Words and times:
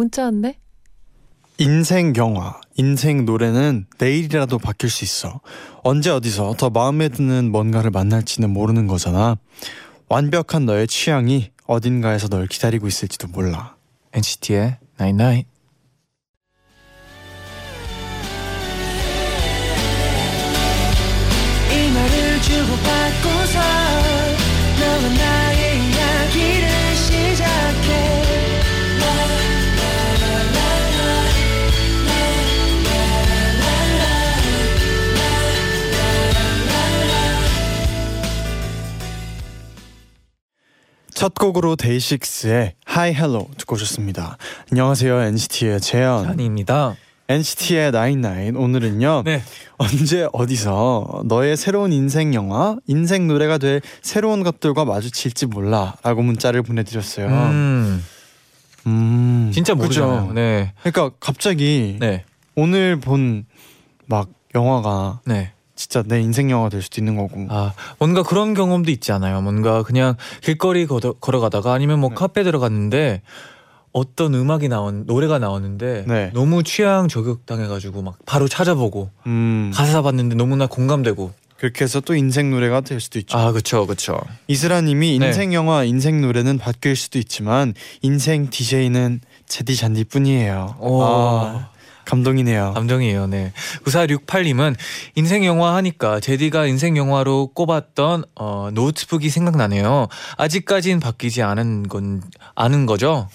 문자 0.00 0.24
왔네. 0.24 0.58
인생 1.58 2.14
영화, 2.16 2.58
인생 2.74 3.26
노래는 3.26 3.86
내일이라도 3.98 4.56
바뀔 4.58 4.88
수 4.88 5.04
있어. 5.04 5.42
언제 5.82 6.08
어디서 6.08 6.54
더 6.56 6.70
마음에 6.70 7.10
드는 7.10 7.52
뭔가를 7.52 7.90
만날지는 7.90 8.48
모르는 8.48 8.86
거잖아. 8.86 9.36
완벽한 10.08 10.64
너의 10.64 10.88
취향이 10.88 11.50
어딘가에서 11.66 12.28
널 12.28 12.46
기다리고 12.46 12.86
있을지도 12.88 13.28
몰라. 13.28 13.76
NCT의 14.14 14.78
Night 14.98 15.22
Night. 15.22 15.49
이 15.49 15.49
첫 41.20 41.34
곡으로 41.34 41.76
데이식스의 41.76 42.76
Hi 42.88 43.10
Hello 43.10 43.46
듣고 43.58 43.74
오셨습니다. 43.74 44.38
안녕하세요 44.72 45.20
NCT의 45.20 45.78
재현. 45.82 46.24
한입니다. 46.24 46.96
NCT의 47.28 47.90
나인나인 47.92 48.56
오늘은요. 48.56 49.24
네. 49.26 49.42
언제 49.76 50.26
어디서 50.32 51.24
너의 51.26 51.58
새로운 51.58 51.92
인생 51.92 52.32
영화, 52.32 52.78
인생 52.86 53.28
노래가 53.28 53.58
될 53.58 53.82
새로운 54.00 54.42
것들과 54.42 54.86
마주칠지 54.86 55.44
몰라라고 55.44 56.22
문자를 56.22 56.62
보내드렸어요. 56.62 57.26
음, 57.26 58.02
음, 58.86 59.50
진짜 59.52 59.74
모르죠. 59.74 60.32
네. 60.34 60.72
그러니까 60.82 61.14
갑자기 61.20 61.98
네. 62.00 62.24
오늘 62.54 62.98
본 62.98 63.44
막 64.06 64.28
영화가 64.54 65.20
네. 65.26 65.52
진짜 65.80 66.02
내 66.04 66.20
인생 66.20 66.50
영화가 66.50 66.68
될 66.68 66.82
수도 66.82 67.00
있는 67.00 67.16
거고. 67.16 67.46
아, 67.48 67.72
뭔가 67.98 68.22
그런 68.22 68.52
경험도 68.52 68.90
있지 68.90 69.12
않아요. 69.12 69.40
뭔가 69.40 69.82
그냥 69.82 70.14
길거리 70.42 70.86
걸어, 70.86 71.14
걸어가다가 71.14 71.72
아니면 71.72 72.00
뭐 72.00 72.10
네. 72.10 72.16
카페 72.16 72.42
들어갔는데 72.44 73.22
어떤 73.90 74.34
음악이 74.34 74.68
나온 74.68 75.04
노래가 75.06 75.38
나오는데 75.38 76.04
네. 76.06 76.30
너무 76.34 76.62
취향 76.64 77.08
저격당해가지고 77.08 78.02
막 78.02 78.18
바로 78.26 78.46
찾아보고 78.46 79.08
음, 79.26 79.72
가사 79.74 80.02
봤는데 80.02 80.34
너무나 80.36 80.66
공감되고 80.66 81.32
그렇게 81.56 81.84
해서 81.84 82.00
또 82.00 82.14
인생 82.14 82.50
노래가 82.50 82.82
될 82.82 83.00
수도 83.00 83.18
있죠. 83.18 83.38
아 83.38 83.50
그쵸 83.52 83.86
그쵸 83.86 84.20
이슬아 84.48 84.82
님이 84.82 85.18
네. 85.18 85.28
인생 85.28 85.54
영화, 85.54 85.84
인생 85.84 86.20
노래는 86.20 86.58
바뀔 86.58 86.94
수도 86.94 87.18
있지만 87.18 87.72
인생 88.02 88.50
DJ는 88.50 89.22
제디 89.46 89.76
잔디뿐이에요. 89.76 90.76
오. 90.78 91.02
아, 91.02 91.70
감동이네요. 92.10 92.72
감동이에요 92.74 93.26
네 93.28 93.52
9468님은 93.84 94.74
인생 95.14 95.44
영화 95.44 95.76
하니까 95.76 96.18
제디가 96.20 96.66
인생 96.66 96.96
영화로 96.96 97.48
꼽았던 97.54 98.24
어, 98.34 98.68
노트북이 98.72 99.30
생각나네요 99.30 100.08
아직까진 100.36 100.98
바뀌지 101.00 101.42
않은 101.42 101.88
건 101.88 102.22
아는 102.56 102.86
거죠 102.86 103.28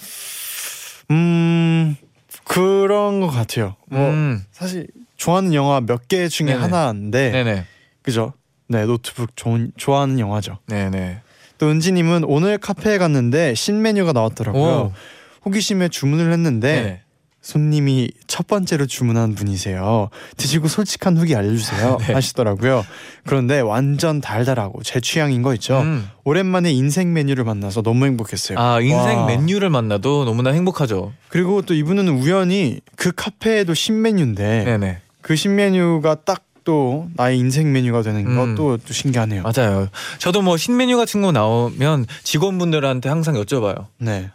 음, 1.12 1.96
그런 2.44 3.22
것 3.22 3.28
같아요. 3.28 3.76
뭐 3.90 4.00
음, 4.10 4.44
사실 4.52 4.88
좋아하는 5.18 5.54
영화 5.54 5.82
몇 5.82 6.08
개 6.08 6.28
중에 6.28 6.48
네네. 6.48 6.60
하나인데, 6.62 7.32
네네 7.32 7.66
그죠? 8.02 8.34
네, 8.68 8.86
노트북 8.86 9.36
좋은 9.36 9.72
좋아하는 9.78 10.20
영화죠. 10.20 10.58
네네 10.68 11.22
또 11.58 11.70
은지님은 11.70 12.24
오늘 12.26 12.58
카페에 12.58 12.98
갔는데 12.98 13.54
신 13.56 13.82
메뉴가 13.82 14.12
나왔더라고요. 14.14 14.64
오. 14.64 14.94
호기심에 15.46 15.90
주문을 15.90 16.32
했는데 16.34 16.76
네네 16.76 17.02
손님이 17.46 18.10
첫 18.26 18.48
번째로 18.48 18.88
주문한 18.88 19.36
분이세요. 19.36 20.10
드시고 20.36 20.68
솔직한 20.68 21.16
후기 21.16 21.36
알려주세요 21.36 21.98
네. 22.02 22.14
하시더라고요. 22.14 22.84
그런데 23.24 23.60
완전 23.60 24.20
달달하고 24.20 24.82
제 24.82 25.00
취향인 25.00 25.44
거 25.44 25.54
있죠. 25.54 25.80
음. 25.82 26.10
오랜만에 26.24 26.72
인생 26.72 27.14
메뉴를 27.14 27.44
만나서 27.44 27.84
너무 27.84 28.06
행복했어요. 28.08 28.58
아 28.58 28.82
인생 28.82 29.20
와. 29.20 29.26
메뉴를 29.28 29.70
만나도 29.70 30.26
너무나 30.26 30.50
행복하죠. 30.50 31.14
그리고 31.30 31.62
또 31.62 31.76
이분은 31.76 32.08
우연히 32.10 32.80
그 32.96 33.12
카페에도 33.16 33.76
신메뉴인데 33.76 34.64
네네 34.66 34.98
그 35.22 35.36
신메뉴가 35.36 36.24
딱 36.26 36.46
또 36.66 37.08
나의 37.14 37.38
인생 37.38 37.72
메뉴가 37.72 38.02
되는 38.02 38.26
음. 38.26 38.56
것도 38.56 38.78
또 38.78 38.92
신기하네요. 38.92 39.44
맞아요. 39.44 39.88
저도 40.18 40.42
뭐 40.42 40.58
신메뉴 40.58 40.98
같은 40.98 41.22
거 41.22 41.32
나오면 41.32 42.08
직원분들한테 42.24 43.08
항상 43.08 43.36
여쭤봐요. 43.36 43.86
네. 44.00 44.32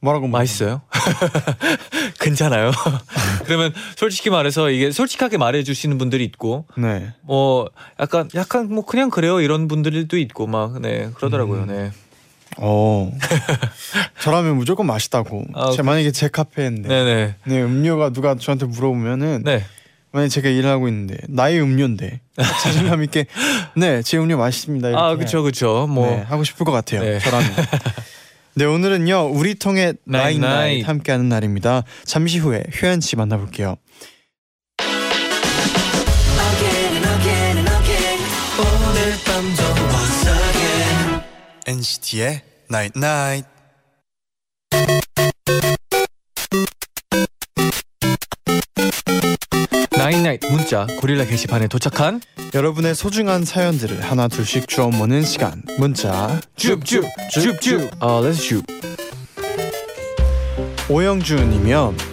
뭐라고 0.00 0.26
맛있어요? 0.28 0.80
괜찮아요? 2.20 2.70
그러면 3.44 3.72
솔직히 3.96 4.30
말해서 4.30 4.70
이게 4.70 4.90
솔직하게 4.92 5.38
말해주시는 5.38 5.98
분들이 5.98 6.24
있고 6.24 6.66
네. 6.76 7.12
뭐 7.22 7.68
약간 7.98 8.28
약간 8.34 8.68
뭐 8.72 8.84
그냥 8.84 9.10
그래요 9.10 9.40
이런 9.40 9.66
분들도 9.66 10.16
있고 10.18 10.46
막 10.46 10.78
네 10.80 11.10
그러더라고요. 11.14 11.62
음. 11.62 11.66
네. 11.66 11.90
어. 12.58 13.10
저라면 14.20 14.56
무조건 14.56 14.86
맛있다고. 14.86 15.44
아, 15.54 15.70
제 15.74 15.82
만약에 15.82 16.12
제 16.12 16.28
카페인데 16.28 16.88
네네 16.88 17.34
네, 17.44 17.62
음료가 17.62 18.10
누가 18.10 18.34
저한테 18.36 18.66
물어보면은 18.66 19.42
네. 19.44 19.64
만약 20.12 20.26
에 20.26 20.28
제가 20.28 20.48
일을 20.48 20.68
하고 20.68 20.88
있는데 20.88 21.16
나의 21.28 21.60
음료인데 21.60 22.20
자신감 22.36 23.02
있게 23.04 23.26
네, 23.76 24.02
제 24.02 24.18
음료 24.18 24.36
맛있습니다. 24.36 24.88
이렇게 24.88 25.02
아 25.02 25.16
그쵸 25.16 25.42
그쵸 25.42 25.86
뭐 25.88 26.06
네, 26.06 26.22
하고 26.22 26.44
싶을 26.44 26.66
것 26.66 26.72
같아요. 26.72 27.02
네. 27.02 27.18
저라면. 27.20 27.50
네 28.54 28.64
오늘은요 28.64 29.30
우리 29.32 29.54
통했나잇, 29.54 30.38
나잇 30.38 30.40
나잇 30.40 30.72
나잇. 30.76 30.88
함께하는 30.88 31.28
날입니다. 31.28 31.84
잠시 32.04 32.38
후에 32.38 32.64
효연 32.82 33.00
씨 33.00 33.16
만나볼게요. 33.16 33.76
NCT의 41.66 42.42
Night 42.70 42.98
Night. 42.98 42.98
나인나잇 42.98 43.59
문자 50.70 50.86
고릴라 51.00 51.24
게시판에 51.24 51.66
도착한 51.66 52.20
여러분의 52.54 52.94
소중한 52.94 53.44
사연들을 53.44 54.02
하나 54.02 54.28
둘씩 54.28 54.68
주워 54.68 54.88
모는 54.88 55.24
시간. 55.24 55.64
문자. 55.80 56.40
줍줍 56.54 57.04
줍줍. 57.32 57.90
아 57.98 58.20
let's 58.20 58.36
줍. 58.36 58.64
오영주님이요. 60.88 62.09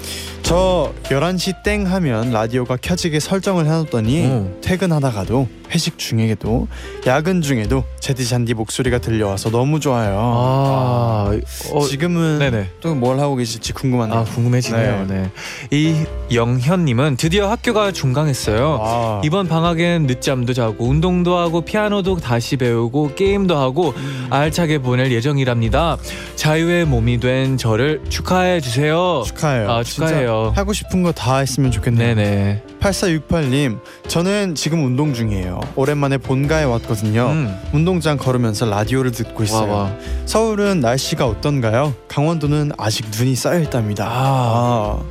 저 0.47 0.93
11시 1.03 1.61
땡 1.61 1.85
하면 1.85 2.31
라디오가 2.31 2.77
켜지게 2.77 3.19
설정을 3.19 3.65
해놨더니 3.65 4.25
음. 4.27 4.57
퇴근하다가도 4.61 5.45
회식 5.69 5.97
중에도 5.97 6.69
야근 7.05 7.41
중에도 7.41 7.83
제디 7.99 8.25
잔디 8.25 8.53
목소리가 8.53 8.99
들려와서 8.99 9.49
너무 9.51 9.81
좋아요. 9.81 10.17
아 10.17 11.31
어, 11.73 11.81
지금은 11.81 12.67
또 12.79 12.95
뭘 12.95 13.19
하고 13.19 13.35
계실지 13.35 13.73
궁금하네요. 13.73 14.19
아 14.19 14.23
궁금해지네요. 14.23 15.07
네. 15.09 15.29
이 15.71 16.05
영현님은 16.33 17.17
드디어 17.17 17.49
학교가 17.51 17.91
중강했어요. 17.91 18.79
아. 18.81 19.21
이번 19.25 19.49
방학엔 19.49 20.03
늦잠도 20.07 20.53
자고 20.53 20.85
운동도 20.85 21.37
하고 21.37 21.59
피아노도 21.61 22.15
다시 22.17 22.55
배우고 22.55 23.15
게임도 23.15 23.57
하고 23.57 23.93
음. 23.97 24.27
알차게 24.29 24.77
보낼 24.77 25.11
예정이랍니다. 25.11 25.97
자유의 26.37 26.85
몸이 26.85 27.19
된 27.19 27.57
저를 27.57 28.01
축하해 28.07 28.61
주세요. 28.61 29.23
축하해요. 29.25 29.69
아, 29.69 29.83
축하해요. 29.83 30.36
하고 30.55 30.73
싶은 30.73 31.03
거 31.03 31.11
다 31.11 31.37
했으면 31.37 31.71
좋겠네요. 31.71 32.15
네네. 32.15 32.63
8468님, 32.79 33.79
저는 34.07 34.55
지금 34.55 34.85
운동 34.85 35.13
중이에요. 35.13 35.59
오랜만에 35.75 36.17
본가에 36.17 36.63
왔거든요. 36.63 37.27
음. 37.31 37.59
운동장 37.73 38.17
걸으면서 38.17 38.65
라디오를 38.65 39.11
듣고 39.11 39.39
와 39.39 39.43
있어요. 39.43 39.71
와. 39.71 39.91
서울은 40.25 40.79
날씨가 40.81 41.25
어떤가요? 41.27 41.93
강원도는 42.07 42.71
아직 42.77 43.05
눈이 43.17 43.35
쌓여 43.35 43.59
있답니다. 43.59 44.05
아. 44.07 44.99
아, 44.99 45.03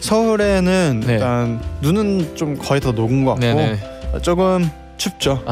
서울에는 0.00 1.02
네. 1.06 1.12
일단 1.14 1.60
눈은 1.80 2.36
좀 2.36 2.56
거의 2.58 2.80
다 2.80 2.90
녹은 2.92 3.24
것 3.24 3.32
같고 3.32 3.40
네네. 3.46 3.78
조금 4.22 4.68
춥죠. 4.96 5.42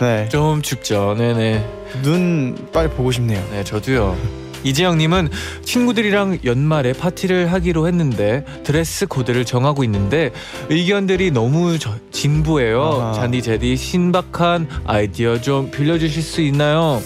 네, 0.00 0.28
좀 0.28 0.60
춥죠. 0.62 1.14
네네. 1.16 1.64
눈 2.02 2.68
빨리 2.72 2.88
보고 2.90 3.10
싶네요. 3.10 3.42
네 3.50 3.64
저도요. 3.64 4.16
이재영님은 4.64 5.28
친구들이랑 5.62 6.38
연말에 6.44 6.92
파티를 6.92 7.52
하기로 7.52 7.86
했는데 7.86 8.44
드레스 8.64 9.06
코드를 9.06 9.44
정하고 9.44 9.84
있는데 9.84 10.32
의견들이 10.68 11.30
너무 11.30 11.78
저- 11.78 11.94
진부해요. 12.10 13.12
잔디 13.14 13.42
제디 13.42 13.76
신박한 13.76 14.68
아이디어 14.86 15.40
좀 15.40 15.70
빌려주실 15.70 16.22
수 16.22 16.40
있나요? 16.40 17.00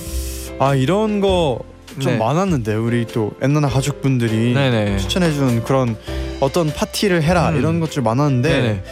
아 0.59 0.75
이런 0.75 1.21
거 1.21 1.61
좀 1.99 2.13
네. 2.13 2.19
많았는데 2.19 2.75
우리 2.77 3.05
또 3.05 3.33
엔나나 3.43 3.69
가족분들이 3.69 4.55
네네. 4.55 4.97
추천해준 4.99 5.65
그런 5.65 5.97
어떤 6.39 6.73
파티를 6.73 7.21
해라 7.25 7.51
음. 7.51 7.59
이런 7.59 7.81
것들 7.81 8.01
많았는데 8.01 8.49
네네. 8.49 8.85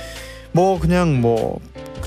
뭐 0.50 0.80
그냥 0.80 1.20
뭐 1.20 1.60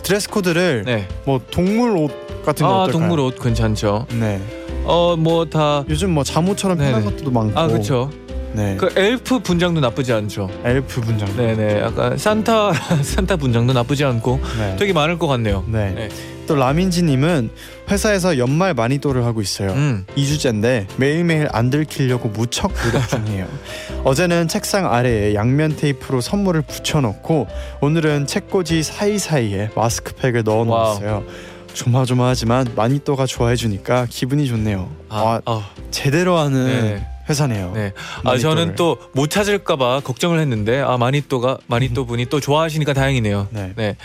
드레스 0.03 0.29
코드를 0.29 0.83
네. 0.85 1.07
뭐 1.25 1.39
동물 1.49 1.95
옷 1.95 2.11
같은 2.45 2.67
거 2.67 2.73
아 2.73 2.81
어떨까요? 2.83 2.91
동물 3.07 3.19
옷 3.21 3.39
괜찮죠. 3.41 4.05
네. 4.19 4.41
어 4.85 5.15
뭐 5.17 5.45
다. 5.45 5.83
요즘 5.89 6.11
뭐 6.11 6.23
잠옷처럼 6.23 6.77
편한 6.77 7.03
네네. 7.03 7.15
것도 7.17 7.31
많고. 7.31 7.59
아 7.59 7.67
그렇죠. 7.67 8.09
네. 8.53 8.75
그 8.77 8.89
엘프 8.97 9.39
분장도 9.39 9.79
나쁘지 9.79 10.11
않죠. 10.11 10.49
엘프 10.65 11.01
분장. 11.01 11.33
네네. 11.37 11.79
약간 11.81 12.17
산타 12.17 12.73
산타 13.01 13.37
분장도 13.37 13.71
나쁘지 13.73 14.03
않고 14.03 14.39
네. 14.59 14.75
되게 14.77 14.91
많을 14.93 15.17
것 15.17 15.27
같네요. 15.27 15.63
네. 15.67 15.91
네. 15.91 16.09
또 16.47 16.55
라민지님은 16.55 17.49
회사에서 17.89 18.37
연말 18.37 18.73
마니또를 18.73 19.23
하고 19.23 19.41
있어요. 19.41 19.71
음. 19.71 20.05
2주째인데 20.17 20.85
매일매일 20.97 21.47
안 21.53 21.69
들키려고 21.69 22.27
무척 22.29 22.73
노력 22.73 23.07
중이에요. 23.07 23.47
어제는 24.03 24.49
책상 24.49 24.91
아래에 24.91 25.33
양면 25.33 25.77
테이프로 25.77 26.19
선물을 26.19 26.63
붙여놓고 26.63 27.47
오늘은 27.79 28.27
책꽂이 28.27 28.83
사이사이에 28.83 29.69
마스크팩을 29.75 30.43
넣어놓았어요. 30.43 31.23
조마조마하지만 31.73 32.67
마니또가 32.75 33.25
좋아해주니까 33.25 34.07
기분이 34.09 34.47
좋네요. 34.47 34.89
아, 35.09 35.21
와 35.23 35.41
아, 35.45 35.69
제대로 35.91 36.37
하는 36.37 36.65
네. 36.65 37.07
회사네요. 37.29 37.71
네. 37.73 37.93
아 38.25 38.37
저는 38.37 38.75
또 38.75 38.97
못 39.13 39.29
찾을까봐 39.29 40.01
걱정을 40.03 40.39
했는데 40.39 40.79
아 40.81 40.97
마니또가 40.97 41.57
마니또 41.67 42.05
분이 42.05 42.25
또 42.27 42.39
좋아하시니까 42.39 42.93
다행이네요. 42.93 43.47
네. 43.51 43.73
네. 43.75 43.95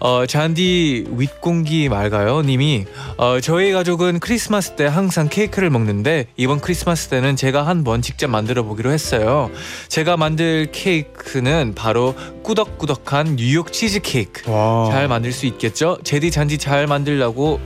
어 0.00 0.24
잔디 0.26 1.04
윗공기 1.10 1.88
말가요 1.90 2.40
님이 2.42 2.86
어 3.18 3.38
저희 3.40 3.70
가족은 3.72 4.18
크리스마스 4.18 4.72
때 4.72 4.86
항상 4.86 5.28
케이크를 5.28 5.68
먹는데 5.70 6.26
이번 6.36 6.60
크리스마스 6.60 7.08
때는 7.08 7.36
제가 7.36 7.66
한번 7.66 8.00
직접 8.02 8.28
만들어 8.28 8.62
보기로 8.62 8.90
했어요. 8.92 9.50
제가 9.88 10.16
만들 10.16 10.70
케이크는 10.72 11.74
바로 11.74 12.14
꾸덕꾸덕한 12.42 13.36
뉴욕 13.36 13.72
치즈 13.72 14.00
케이크. 14.00 14.50
와 14.50 14.88
잘 14.90 15.06
만들 15.08 15.32
수 15.32 15.46
있겠죠? 15.46 15.98
제디 16.02 16.30
잔디 16.30 16.56
잘 16.58 16.86
만들라고 16.86 17.60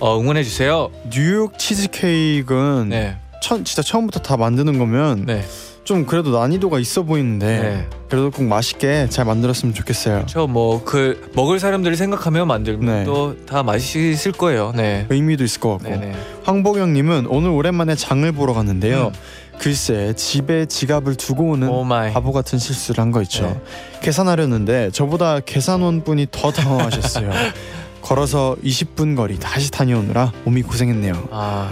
어, 0.00 0.20
응원해 0.20 0.44
주세요. 0.44 0.90
뉴욕 1.10 1.58
치즈 1.58 1.88
케이크는 1.90 2.90
네. 2.90 3.16
처, 3.42 3.56
진짜 3.64 3.82
처음부터 3.82 4.20
다 4.20 4.36
만드는 4.36 4.78
거면 4.78 5.24
네. 5.26 5.42
좀 5.88 6.04
그래도 6.04 6.38
난이도가 6.38 6.78
있어 6.80 7.02
보이는데 7.02 7.46
네. 7.46 7.86
그래도 8.10 8.30
꼭 8.30 8.44
맛있게 8.44 9.06
잘 9.08 9.24
만들었으면 9.24 9.72
좋겠어요. 9.72 10.26
저뭐그 10.26 11.30
먹을 11.34 11.58
사람들을 11.58 11.96
생각하며 11.96 12.44
만들면 12.44 12.84
네. 12.98 13.04
또다 13.04 13.62
맛있을 13.62 14.32
거예요. 14.32 14.74
네. 14.76 15.06
의미도 15.08 15.44
있을 15.44 15.60
것 15.62 15.78
같고 15.78 15.88
네네. 15.88 16.12
황보경님은 16.44 17.28
오늘 17.30 17.48
오랜만에 17.48 17.94
장을 17.94 18.30
보러 18.32 18.52
갔는데요. 18.52 19.12
음. 19.14 19.58
글쎄 19.58 20.12
집에 20.14 20.66
지갑을 20.66 21.14
두고 21.14 21.52
오는 21.52 21.66
oh 21.70 21.84
my. 21.84 22.12
바보 22.12 22.32
같은 22.32 22.58
실수를 22.58 23.00
한 23.00 23.10
거 23.10 23.22
있죠. 23.22 23.44
네. 23.44 23.60
계산하려는데 24.02 24.90
저보다 24.90 25.40
계산원 25.40 26.04
분이 26.04 26.26
더 26.30 26.52
당황하셨어요. 26.52 27.30
걸어서 28.02 28.56
20분 28.62 29.16
거리 29.16 29.38
다시 29.38 29.70
다녀오느라 29.70 30.32
몸이 30.44 30.60
고생했네요. 30.64 31.28
아, 31.30 31.70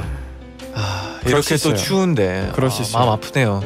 아 0.75 1.21
이렇게 1.27 1.59
수 1.59 1.69
또. 1.73 1.77
추운데 1.77 2.49
그럴 2.55 2.71
수 2.71 2.79
아, 2.79 2.83
있어요. 2.83 3.05
마음 3.05 3.13
아프네요. 3.13 3.63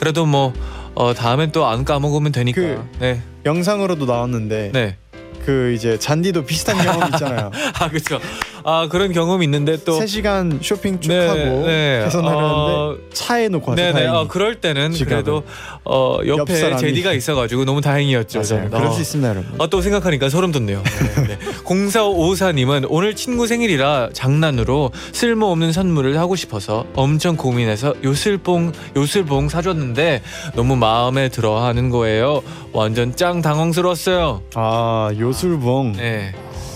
그래도 0.00 0.26
뭐 0.26 0.52
어, 0.94 1.14
다음엔 1.14 1.52
또 1.52 1.66
안 1.66 1.84
까먹으면 1.84 2.32
되니까. 2.32 2.60
그- 2.60 2.82
네, 2.98 3.20
영상으로도 3.44 4.06
나왔는데 4.06 4.70
네. 4.72 4.96
그 5.44 5.72
이제 5.74 5.98
잔디도 5.98 6.44
비슷한 6.44 6.76
경험 6.78 7.10
있잖아요. 7.12 7.50
아 7.80 7.88
그렇죠. 7.88 8.20
아 8.68 8.86
그런 8.90 9.14
경험 9.14 9.40
이 9.40 9.46
있는데 9.46 9.82
또 9.82 9.98
3시간 9.98 10.62
쇼핑 10.62 11.00
쭉 11.00 11.08
네, 11.08 11.26
하고 11.26 11.66
네. 11.66 12.02
계산하려는데 12.04 12.44
어, 12.44 12.96
차에 13.14 13.48
놓고 13.48 13.70
왔어요. 13.70 13.94
네네. 13.94 14.06
어, 14.08 14.26
그럴 14.28 14.56
때는 14.56 14.92
지갑을. 14.92 15.22
그래도 15.22 15.42
어, 15.84 16.18
옆 16.26 16.40
옆에 16.40 16.54
사람이. 16.56 16.78
제디가 16.78 17.14
있어가지고 17.14 17.64
너무 17.64 17.80
다행이었죠. 17.80 18.42
맞아요. 18.42 18.68
그럴 18.68 18.86
어. 18.88 18.90
수 18.90 19.00
있습니다, 19.00 19.26
여러분. 19.30 19.58
아, 19.58 19.68
또 19.68 19.80
생각하니까 19.80 20.28
소름 20.28 20.52
돋네요. 20.52 20.82
네, 20.84 21.28
네. 21.28 21.38
0454님은 21.64 22.86
오늘 22.90 23.16
친구 23.16 23.46
생일이라 23.46 24.10
장난으로 24.12 24.90
쓸모없는 25.12 25.72
선물을 25.72 26.18
하고 26.18 26.36
싶어서 26.36 26.84
엄청 26.94 27.36
고민해서 27.36 27.94
요술봉 28.04 28.72
요술봉 28.96 29.48
사줬는데 29.48 30.20
너무 30.56 30.76
마음에 30.76 31.30
들어하는 31.30 31.88
거예요. 31.88 32.42
완전 32.74 33.16
짱 33.16 33.40
당황스러웠어요. 33.40 34.42
아 34.54 35.10
요술봉 35.18 35.94
네, 35.96 36.34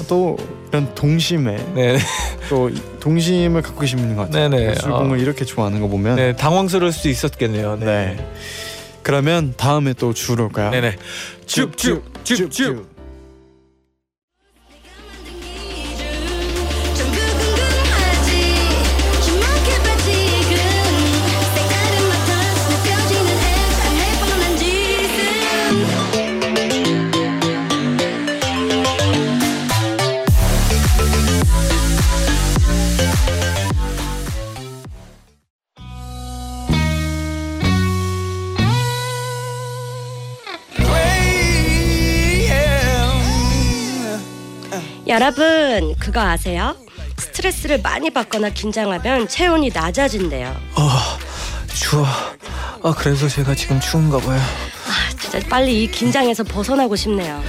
또 0.09 0.37
이런 0.71 0.95
동심에 0.95 1.57
네, 1.75 1.99
또 2.49 2.69
이- 2.69 2.81
동심을 3.01 3.63
갖고 3.63 3.81
계시는 3.81 4.17
것 4.17 4.27
같아요. 4.27 4.49
네네. 4.49 4.67
요술봉을 4.71 5.19
어. 5.19 5.21
이렇게 5.21 5.45
좋아하는 5.45 5.81
거 5.81 5.89
보면 5.89 6.17
네, 6.17 6.35
당황스러울 6.37 6.93
수 6.93 7.09
있었겠네요. 7.09 7.77
네, 7.81 7.85
네. 8.17 8.29
그러면 9.03 9.55
다음에 9.57 9.93
또 9.95 10.15
주로 10.15 10.45
올까요? 10.45 10.71
네, 10.71 10.81
네. 10.81 10.97
줍줍줍줍. 11.47 12.92
여러분 45.12 45.94
그거 45.99 46.20
아세요? 46.20 46.75
스트레스를 47.19 47.82
많이 47.82 48.09
받거나 48.09 48.49
긴장하면 48.49 49.29
체온이 49.29 49.70
낮아진대요. 49.75 50.56
아 50.75 51.19
추워. 51.69 52.06
아 52.82 52.94
그래서 52.96 53.29
제가 53.29 53.55
지금 53.55 53.79
추운가 53.79 54.17
봐요. 54.19 54.39
아 54.41 55.10
진짜 55.20 55.39
빨리 55.51 55.84
이 55.84 55.91
긴장에서 55.91 56.44
벗어나고 56.44 56.96
싶네요. 56.96 57.43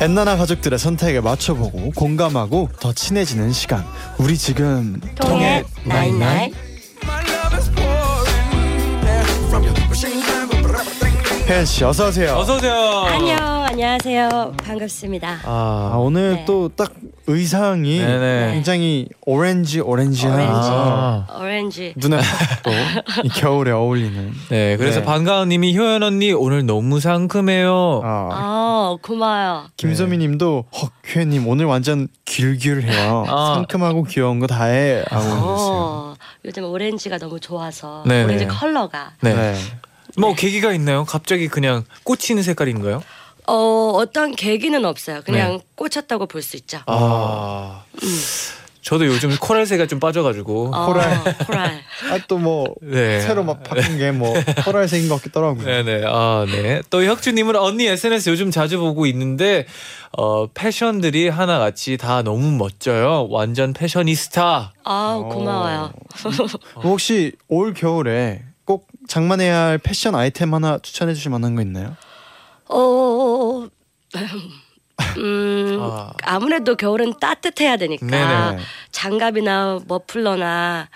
엔나나 0.00 0.36
가족들의 0.36 0.78
선택에 0.78 1.20
맞춰보고 1.20 1.90
공감하고 1.90 2.68
더 2.78 2.92
친해지는 2.92 3.52
시간. 3.52 3.84
우리 4.18 4.38
지금 4.38 5.00
통했나잇나잇. 5.16 6.54
효연 11.48 11.64
씨 11.66 11.82
어서 11.82 12.08
오세요. 12.08 12.36
어서 12.36 12.56
오세요. 12.58 12.74
안녕 13.08 13.38
안녕하세요 13.64 14.54
반갑습니다. 14.62 15.40
아 15.44 15.90
아, 15.92 15.96
오늘 15.96 16.36
네. 16.36 16.44
또딱 16.44 16.92
의상이 17.28 17.98
네네. 17.98 18.54
굉장히 18.54 19.06
오렌지 19.26 19.80
오렌지한 19.80 20.34
오렌지 20.34 20.52
아. 20.52 21.26
오렌지 21.38 21.92
눈에 21.96 22.18
또이 22.62 23.28
겨울에 23.28 23.70
어울리는. 23.70 24.32
네, 24.48 24.76
그래서 24.78 25.00
네. 25.00 25.04
반가운님이 25.06 25.76
효연 25.76 26.02
언니 26.02 26.32
오늘 26.32 26.64
너무 26.64 27.00
상큼해요. 27.00 28.00
아, 28.02 28.28
아 28.32 28.96
고마워요. 29.02 29.66
김소미님도 29.76 30.64
헉 30.74 30.90
효연님 31.14 31.46
오늘 31.46 31.66
완전 31.66 32.08
길길해요. 32.24 33.26
아. 33.28 33.54
상큼하고 33.56 34.04
귀여운 34.04 34.40
거 34.40 34.46
다해 34.46 35.04
하고 35.08 35.24
있어요. 35.24 35.38
어, 35.42 36.14
요즘 36.46 36.64
오렌지가 36.64 37.18
너무 37.18 37.38
좋아서 37.38 38.04
네네. 38.06 38.24
오렌지 38.24 38.46
컬러가 38.46 39.12
네. 39.20 39.34
네. 39.34 39.54
뭐 40.16 40.34
계기가 40.34 40.72
있나요? 40.72 41.04
갑자기 41.04 41.48
그냥 41.48 41.84
꽂히는 42.04 42.42
색깔인가요? 42.42 43.02
어 43.48 43.92
어떤 43.96 44.34
계기는 44.34 44.84
없어요. 44.84 45.22
그냥 45.24 45.52
네. 45.58 45.64
꽂혔다고 45.74 46.26
볼 46.26 46.42
수 46.42 46.56
있죠. 46.56 46.78
아, 46.86 47.82
저도 48.82 49.06
요즘 49.06 49.34
코랄새가 49.36 49.86
좀 49.86 50.00
빠져가지고. 50.00 50.70
어, 50.74 50.86
코랄. 50.86 51.22
코랄. 51.46 51.80
아 52.12 52.18
또뭐 52.28 52.74
네. 52.82 53.20
새로 53.20 53.42
막 53.44 53.62
바뀐 53.62 53.98
게 53.98 54.12
뭐 54.12 54.34
코랄색인 54.64 55.08
것 55.08 55.16
같기도 55.16 55.44
하고요. 55.44 55.64
네네. 55.64 56.02
아, 56.06 56.46
네. 56.46 56.80
또 56.90 57.04
혁주님은 57.04 57.56
언니 57.56 57.86
SNS 57.86 58.30
요즘 58.30 58.50
자주 58.50 58.78
보고 58.78 59.04
있는데, 59.06 59.66
어, 60.16 60.46
패션들이 60.46 61.28
하나같이 61.28 61.96
다 61.98 62.22
너무 62.22 62.50
멋져요. 62.52 63.26
완전 63.30 63.72
패셔니스타. 63.74 64.72
아 64.84 65.22
고마워요. 65.30 65.92
혹시 66.82 67.32
올 67.48 67.74
겨울에 67.74 68.42
꼭 68.64 68.86
장만해야 69.06 69.58
할 69.58 69.78
패션 69.78 70.14
아이템 70.14 70.54
하나 70.54 70.78
추천해 70.82 71.14
주실 71.14 71.30
만한 71.30 71.54
거 71.54 71.62
있나요? 71.62 71.96
어, 72.70 73.66
음, 75.18 75.78
아. 75.80 76.12
아무래도 76.22 76.76
겨울은 76.76 77.14
따뜻해야 77.20 77.76
되니까 77.76 78.06
네네. 78.06 78.62
장갑이나 78.90 79.80
머플러나 79.86 80.88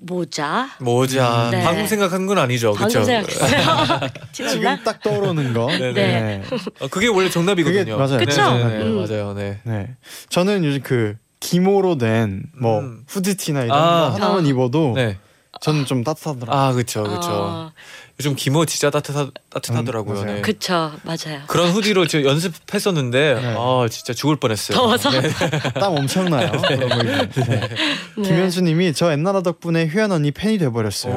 모자. 0.00 0.70
모자. 0.80 1.48
네. 1.50 1.62
방금 1.62 1.86
생각한 1.86 2.26
건 2.26 2.38
아니죠. 2.38 2.72
그렇죠? 2.72 3.02
생각했어요. 3.04 4.00
지금? 4.32 4.84
딱 4.84 5.02
떠오르는 5.02 5.52
거. 5.52 5.66
네, 5.66 5.92
네. 5.92 6.42
어, 6.80 6.88
그게 6.88 7.08
원래 7.08 7.28
정답이거든요. 7.28 7.84
그게 7.84 7.94
맞아요. 7.96 8.18
그쵸? 8.18 8.68
네, 8.68 8.82
음. 8.82 8.96
맞아요. 8.96 9.34
네. 9.34 9.60
네. 9.64 9.96
저는 10.28 10.64
요즘 10.64 10.82
그 10.82 11.16
기모로 11.40 11.98
된뭐 11.98 12.80
음. 12.80 13.04
후드티나 13.08 13.64
이런 13.64 13.76
아. 13.76 13.82
거 13.82 14.08
하나만 14.14 14.44
아. 14.44 14.48
입어도 14.48 14.92
네. 14.94 15.18
저는 15.60 15.84
좀 15.86 16.04
따뜻하더라고요. 16.04 16.56
아, 16.60 16.72
그렇죠. 16.72 17.02
그렇죠. 17.02 17.28
어, 17.30 17.72
요즘 18.20 18.34
기모 18.34 18.64
진짜 18.66 18.90
따뜻하 18.90 19.30
따뜻하더라고요. 19.50 20.18
음, 20.20 20.24
맞아요. 20.24 20.34
네. 20.36 20.40
그쵸, 20.42 20.92
맞아요. 21.04 21.42
그런 21.46 21.70
후디로 21.70 22.06
저 22.06 22.22
연습했었는데 22.22 23.34
네. 23.40 23.54
아 23.56 23.86
진짜 23.90 24.12
죽을 24.12 24.36
뻔했어요. 24.36 24.76
더워서? 24.76 25.10
네. 25.10 25.28
땀 25.78 25.96
엄청나요. 25.96 26.50
거 26.52 26.74
입으면. 26.74 27.30
네. 27.30 27.68
김현수님이 28.16 28.92
저 28.94 29.12
엔나나 29.12 29.42
덕분에 29.42 29.86
휴연 29.86 30.10
언니 30.12 30.30
팬이 30.32 30.58
돼버렸어요. 30.58 31.14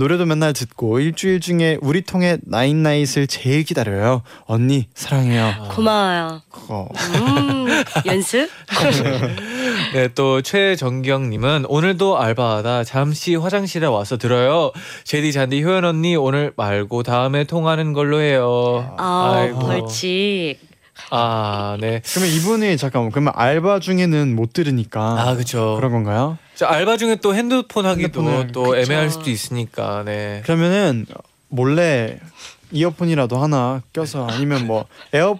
노래도 0.00 0.24
맨날 0.24 0.54
듣고 0.54 0.98
일주일 0.98 1.40
중에 1.40 1.76
우리 1.82 2.00
통해 2.00 2.38
나인나잇을 2.46 3.26
제일 3.26 3.64
기다려요. 3.64 4.22
언니 4.46 4.88
사랑해요. 4.94 5.68
고마워요. 5.72 6.40
어. 6.70 6.88
음, 7.16 7.66
연습? 8.06 8.48
네, 9.92 10.08
또 10.14 10.40
최정경님은 10.40 11.66
오늘도 11.68 12.18
알바하다 12.18 12.84
잠시 12.84 13.34
화장실에 13.34 13.86
와서 13.88 14.16
들어요. 14.16 14.72
제디 15.04 15.32
잔디 15.32 15.62
효연 15.62 15.84
언니 15.84 16.16
오늘 16.16 16.54
말고 16.56 17.02
다음에 17.02 17.44
통하는 17.44 17.92
걸로 17.92 18.22
해요. 18.22 18.94
아, 18.96 19.34
아이고. 19.36 19.58
벌칙. 19.58 20.60
아, 21.10 21.76
네. 21.78 22.00
그러면 22.14 22.34
이분이 22.36 22.78
잠깐만 22.78 23.10
그러면 23.10 23.34
알바 23.36 23.80
중에는 23.80 24.34
못 24.34 24.54
들으니까 24.54 25.28
아, 25.28 25.34
그렇죠. 25.34 25.74
그런 25.76 25.92
건가요? 25.92 26.38
저 26.60 26.66
알바 26.66 26.98
중에 26.98 27.16
또 27.22 27.34
핸드폰 27.34 27.86
하기도 27.86 28.20
핸드폰을- 28.20 28.52
또 28.52 28.64
그쵸. 28.64 28.76
애매할 28.76 29.08
수도 29.08 29.30
있으니까. 29.30 30.02
네. 30.04 30.42
그러면은 30.44 31.06
몰래 31.48 32.18
이어폰이라도 32.70 33.38
하나 33.38 33.80
껴서 33.94 34.26
아니면 34.28 34.66
뭐 34.66 34.84
air 35.14 35.38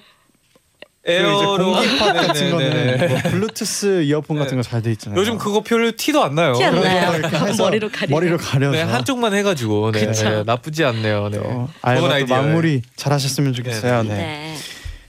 그 1.05 1.12
air로 1.12 1.75
공기팟 1.75 2.12
네, 2.15 2.27
같은 2.27 2.45
네, 2.47 2.50
거는 2.50 2.97
네. 2.97 3.07
뭐 3.09 3.19
블루투스 3.19 4.03
이어폰 4.05 4.39
네. 4.39 4.45
같은 4.45 4.57
거 4.57 4.62
잘 4.62 4.81
돼 4.81 4.93
있잖아요. 4.93 5.21
요즘 5.21 5.37
그거 5.37 5.61
별로 5.62 5.93
티도 5.95 6.25
안 6.25 6.35
나요. 6.35 6.55
티 6.55 6.65
안 6.65 6.81
나요. 6.81 7.12
머리로 7.59 7.91
가리고. 7.91 8.15
머리로 8.17 8.39
가려서 8.39 8.73
네, 8.73 8.81
한쪽만 8.83 9.35
해가지고 9.35 9.93
네. 9.93 10.11
네, 10.11 10.43
나쁘지 10.45 10.85
않네요. 10.87 11.29
네. 11.29 11.39
아이디어예요. 11.83 12.25
마무리 12.29 12.81
잘하셨으면 12.97 13.53
좋겠어요. 13.53 14.05
네. 14.05 14.09
네. 14.09 14.57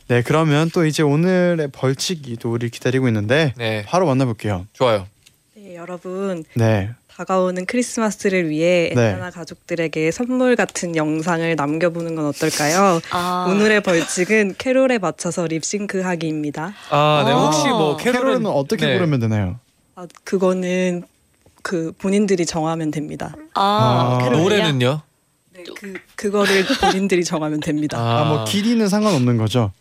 네. 0.09 0.21
그러면 0.23 0.69
또 0.73 0.85
이제 0.85 1.03
오늘의 1.03 1.69
벌칙이 1.71 2.35
또 2.41 2.51
우리 2.51 2.69
기다리고 2.69 3.07
있는데 3.07 3.53
네, 3.55 3.85
바로 3.87 4.05
만나볼게요. 4.07 4.67
좋아요. 4.73 5.07
네, 5.71 5.77
여러분 5.77 6.43
네. 6.55 6.89
다가오는 7.07 7.65
크리스마스를 7.65 8.49
위해 8.49 8.91
네. 8.93 9.11
엔나나 9.11 9.31
가족들에게 9.31 10.11
선물 10.11 10.57
같은 10.57 10.97
영상을 10.97 11.55
남겨보는 11.55 12.15
건 12.15 12.25
어떨까요? 12.25 12.99
아, 13.11 13.47
오늘의 13.49 13.81
벌칙은 13.81 14.55
캐롤에 14.57 14.97
맞춰서 14.97 15.47
립싱크하기입니다. 15.47 16.73
아, 16.89 17.23
네. 17.25 17.31
아. 17.31 17.45
혹시 17.45 17.69
뭐 17.69 17.95
캐롤은 17.95 18.21
캐롤은 18.21 18.45
어떻게 18.47 18.85
네. 18.85 18.97
부르면 18.97 19.21
되나요? 19.21 19.59
아, 19.95 20.05
그거는 20.25 21.03
그 21.61 21.93
본인들이 21.97 22.45
정하면 22.45 22.91
됩니다. 22.91 23.33
아, 23.53 24.19
아? 24.21 24.29
노래는요? 24.29 25.01
네, 25.53 25.63
그 25.79 25.93
그거를 26.17 26.65
본인들이 26.81 27.23
정하면 27.23 27.61
됩니다. 27.61 27.97
아, 27.97 28.25
뭐 28.25 28.43
길이는 28.43 28.89
상관없는 28.89 29.37
거죠? 29.37 29.71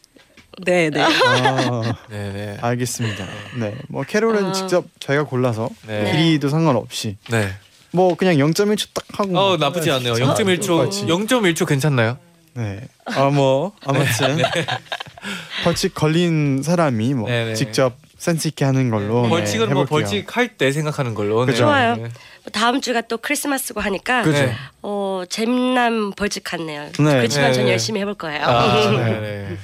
네, 0.65 0.91
네. 0.91 1.01
아, 1.01 1.83
네 2.11 2.33
네. 2.33 2.57
알겠습니다. 2.61 3.27
네. 3.59 3.75
뭐 3.89 4.03
캐롤은 4.03 4.47
아. 4.47 4.53
직접 4.53 4.85
저희가 5.01 5.25
골라서 5.25 5.69
네. 5.87 6.11
길이도 6.13 6.49
상관없이 6.49 7.17
네. 7.31 7.49
뭐 7.93 8.15
그냥 8.17 8.37
0.1초 8.37 8.89
딱 8.95 9.05
하고 9.19 9.39
어 9.39 9.57
나쁘지 9.57 9.91
않네요. 9.91 10.15
진짜 10.15 10.35
0.1초, 10.35 10.67
똑같이. 10.67 11.07
0.1초 11.07 11.67
괜찮나요? 11.67 12.19
네. 12.55 12.81
아뭐 13.07 13.73
아무튼 13.85 14.39
벌칙 15.65 15.95
걸린 15.95 16.63
사람이 16.63 17.15
뭐 17.15 17.29
네, 17.29 17.47
네. 17.47 17.55
직접 17.55 17.95
센스 18.19 18.49
있게 18.49 18.65
하는 18.65 18.91
걸로 18.91 19.23
네, 19.23 19.29
벌칙은 19.31 19.73
뭐 19.73 19.85
해볼게요. 19.85 19.87
벌칙 20.09 20.37
할 20.37 20.57
때 20.59 20.73
생각하는 20.73 21.15
걸로. 21.15 21.47
네. 21.47 21.55
좋아요. 21.55 21.97
네. 21.97 22.09
다음 22.53 22.81
주가 22.81 23.01
또 23.03 23.17
크리스마스고 23.19 23.81
하니까 23.81 24.23
그죠. 24.23 24.39
네. 24.47 24.55
어, 24.83 25.23
재미난 25.29 26.13
벌칙 26.13 26.43
같네요. 26.45 26.85
네. 26.85 26.93
그렇지만 26.99 27.49
네, 27.49 27.53
전 27.55 27.65
네. 27.67 27.73
열심히 27.73 28.01
해볼 28.01 28.15
거예요. 28.15 28.45
아, 28.45 28.91
네, 28.91 29.21
네. 29.21 29.57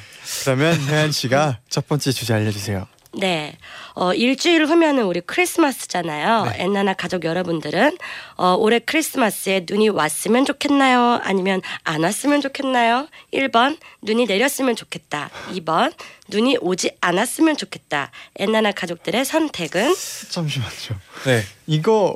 그러면 0.47 0.81
혜연 0.81 1.11
씨가 1.11 1.59
첫 1.69 1.89
번째 1.89 2.13
주제 2.13 2.33
알려주세요. 2.33 2.87
네. 3.19 3.59
어, 3.95 4.15
일주일 4.15 4.65
후면은 4.67 5.03
우리 5.03 5.21
크리스마스잖아요. 5.21 6.45
네. 6.45 6.63
엔나나 6.63 6.95
가족 6.95 7.25
여러분들은 7.25 7.99
어, 8.37 8.55
올해 8.55 8.79
크리스마스에 8.79 9.67
눈이 9.69 9.89
왔으면 9.89 10.45
좋겠나요? 10.45 11.19
아니면 11.25 11.63
안 11.83 12.05
왔으면 12.05 12.41
좋겠나요? 12.43 13.09
1번 13.35 13.77
눈이 14.03 14.27
내렸으면 14.27 14.77
좋겠다. 14.77 15.31
2번 15.55 15.93
눈이 16.29 16.59
오지 16.61 16.93
않았으면 17.01 17.57
좋겠다. 17.57 18.13
엔나나 18.37 18.71
가족들의 18.71 19.25
선택은 19.25 19.97
잠시만요. 20.31 21.01
네. 21.25 21.43
이거 21.67 22.15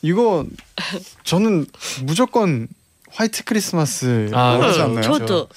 이거 0.00 0.44
저는 1.22 1.66
무조건 2.02 2.66
화이트 3.12 3.44
크리스마스 3.44 4.30
아, 4.32 4.54
하지 4.54 4.60
그렇죠. 4.60 4.82
않나요? 4.82 5.02
저도 5.02 5.48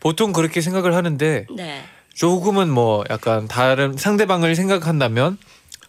보통 0.00 0.32
그렇게 0.32 0.60
생각을 0.60 0.94
하는데 0.94 1.46
네. 1.56 1.82
조금은 2.14 2.68
뭐 2.70 3.04
약간 3.10 3.46
다른 3.48 3.96
상대방을 3.96 4.54
생각한다면 4.56 5.38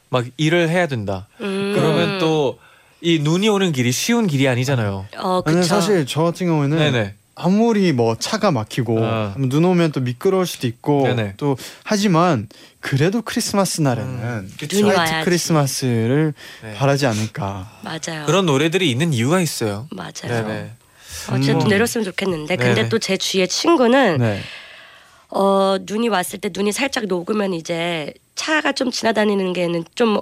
막 0.09 0.25
일을 0.37 0.69
해야 0.69 0.87
된다. 0.87 1.27
음. 1.41 1.73
그러면 1.75 2.19
또 2.19 2.57
이 3.01 3.19
눈이 3.19 3.47
오는 3.47 3.71
길이 3.71 3.91
쉬운 3.91 4.27
길이 4.27 4.47
아니잖아요. 4.47 5.07
어, 5.19 5.41
아니 5.45 5.55
그쵸. 5.57 5.67
사실 5.67 6.05
저 6.05 6.23
같은 6.23 6.47
경우에는 6.47 6.77
네네. 6.77 7.15
아무리 7.35 7.93
뭐 7.93 8.17
차가 8.17 8.51
막히고 8.51 8.99
아. 9.01 9.33
눈 9.37 9.63
오면 9.63 9.93
또 9.93 10.01
미끄러울 10.01 10.45
수도 10.45 10.67
있고 10.67 11.03
네네. 11.03 11.35
또 11.37 11.55
하지만 11.85 12.49
그래도 12.81 13.21
크리스마스 13.21 13.79
날에는 13.79 14.09
음, 14.11 14.53
그쵸. 14.59 14.75
눈이 14.81 14.89
화이트 14.93 15.11
와야지. 15.13 15.25
크리스마스를 15.25 16.33
네. 16.61 16.73
바라지 16.73 17.05
않을까. 17.05 17.71
맞아요. 17.83 18.25
그런 18.25 18.45
노래들이 18.45 18.91
있는 18.91 19.13
이유가 19.13 19.39
있어요. 19.39 19.87
맞아요. 19.91 20.11
네네. 20.45 20.71
어쨌든 21.31 21.61
음. 21.61 21.67
내렸으면 21.67 22.05
좋겠는데 22.05 22.55
네네. 22.57 22.73
근데 22.75 22.89
또제 22.89 23.17
주위의 23.17 23.47
친구는 23.47 24.17
네. 24.17 24.39
어 25.29 25.77
눈이 25.81 26.09
왔을 26.09 26.39
때 26.39 26.49
눈이 26.51 26.71
살짝 26.71 27.05
녹으면 27.05 27.53
이제 27.53 28.13
차가 28.35 28.71
좀 28.71 28.89
지나다니는 28.91 29.53
게는 29.53 29.85
좀 29.95 30.19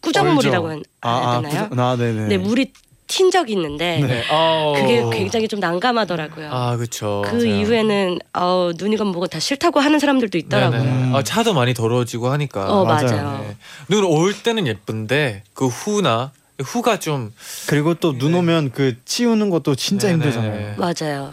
꾸정물이라고. 0.00 0.70
해야 0.72 0.80
아, 1.02 1.10
아, 1.10 1.42
되나요? 1.42 1.68
부- 1.68 1.80
아, 1.80 1.96
네네. 1.96 2.28
네 2.28 2.38
물이 2.38 2.72
튄 3.08 3.32
적이 3.32 3.54
있는데 3.54 4.00
네. 4.06 4.22
어. 4.30 4.74
그게 4.76 5.02
굉장히 5.10 5.48
좀 5.48 5.60
난감하더라고요. 5.60 6.50
아 6.52 6.76
그렇죠. 6.76 7.22
그 7.26 7.46
이후에는 7.46 8.18
어, 8.34 8.70
눈이건 8.76 9.06
뭐건 9.08 9.30
다 9.30 9.40
싫다고 9.40 9.80
하는 9.80 9.98
사람들도 9.98 10.36
있더라고요. 10.38 10.80
음. 10.82 11.12
아, 11.14 11.22
차도 11.22 11.54
많이 11.54 11.72
더러워지고 11.74 12.28
하니까. 12.28 12.70
어 12.70 12.84
맞아요. 12.84 13.06
맞아요. 13.06 13.46
네. 13.48 13.56
눈올 13.88 14.34
때는 14.42 14.66
예쁜데 14.66 15.44
그 15.54 15.66
후나 15.66 16.32
후가 16.60 16.98
좀 16.98 17.32
그리고 17.68 17.94
또 17.94 18.12
눈 18.18 18.34
오면 18.34 18.72
그 18.72 18.96
치우는 19.04 19.50
것도 19.50 19.74
진짜 19.76 20.08
네네. 20.08 20.14
힘들잖아요. 20.24 20.74
맞아요. 20.76 21.32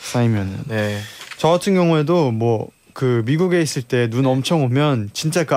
쌓이면은. 0.00 0.60
네. 0.66 1.00
저 1.38 1.48
같은 1.48 1.74
경우에도 1.74 2.30
뭐 2.30 2.68
그 2.92 3.22
미국에 3.26 3.60
있을 3.60 3.82
때 3.82 4.08
눈 4.08 4.24
엄청 4.24 4.62
오면 4.62 5.10
진짜 5.14 5.42
그, 5.44 5.56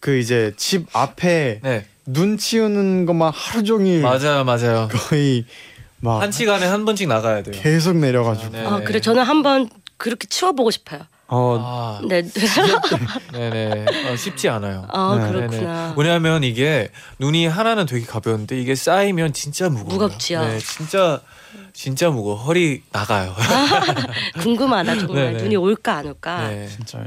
그 0.00 0.18
이제 0.18 0.52
집 0.56 0.86
앞에 0.92 1.60
네. 1.62 1.86
눈 2.04 2.36
치우는 2.36 3.06
것만 3.06 3.30
하루 3.32 3.62
종일 3.62 4.02
맞아요, 4.02 4.42
맞아요. 4.44 4.88
거의 4.90 5.44
막 6.00 6.20
한 6.20 6.32
시간에 6.32 6.66
한 6.66 6.84
번씩 6.84 7.06
나가야 7.06 7.42
돼요. 7.44 7.54
계속 7.62 7.96
내려가지고. 7.98 8.50
네. 8.52 8.64
아 8.66 8.80
그래 8.84 8.98
저는 9.00 9.22
한번 9.22 9.68
그렇게 9.98 10.26
치워보고 10.26 10.70
싶어요. 10.72 11.02
어 11.30 11.58
아, 11.60 12.00
네. 12.08 12.22
네네. 13.32 13.86
어, 14.10 14.16
쉽지 14.16 14.48
않아요. 14.48 14.86
아 14.88 15.14
네. 15.20 15.28
그렇구나. 15.32 15.94
왜냐하면 15.96 16.42
이게 16.42 16.90
눈이 17.18 17.46
하나는 17.46 17.84
되게 17.84 18.06
가벼운데 18.06 18.58
이게 18.58 18.74
쌓이면 18.74 19.34
진짜 19.34 19.68
무거워요. 19.68 19.88
무겁지요. 20.08 20.40
네, 20.40 20.58
진짜 20.58 21.20
진짜 21.72 22.10
무거워. 22.10 22.36
허리 22.36 22.82
나가요. 22.92 23.34
궁금하다 24.42 24.98
정말 24.98 25.32
네네. 25.32 25.42
눈이 25.42 25.56
올까 25.56 25.96
안 25.96 26.06
올까. 26.06 26.48
네. 26.48 26.68
진짜 26.68 27.04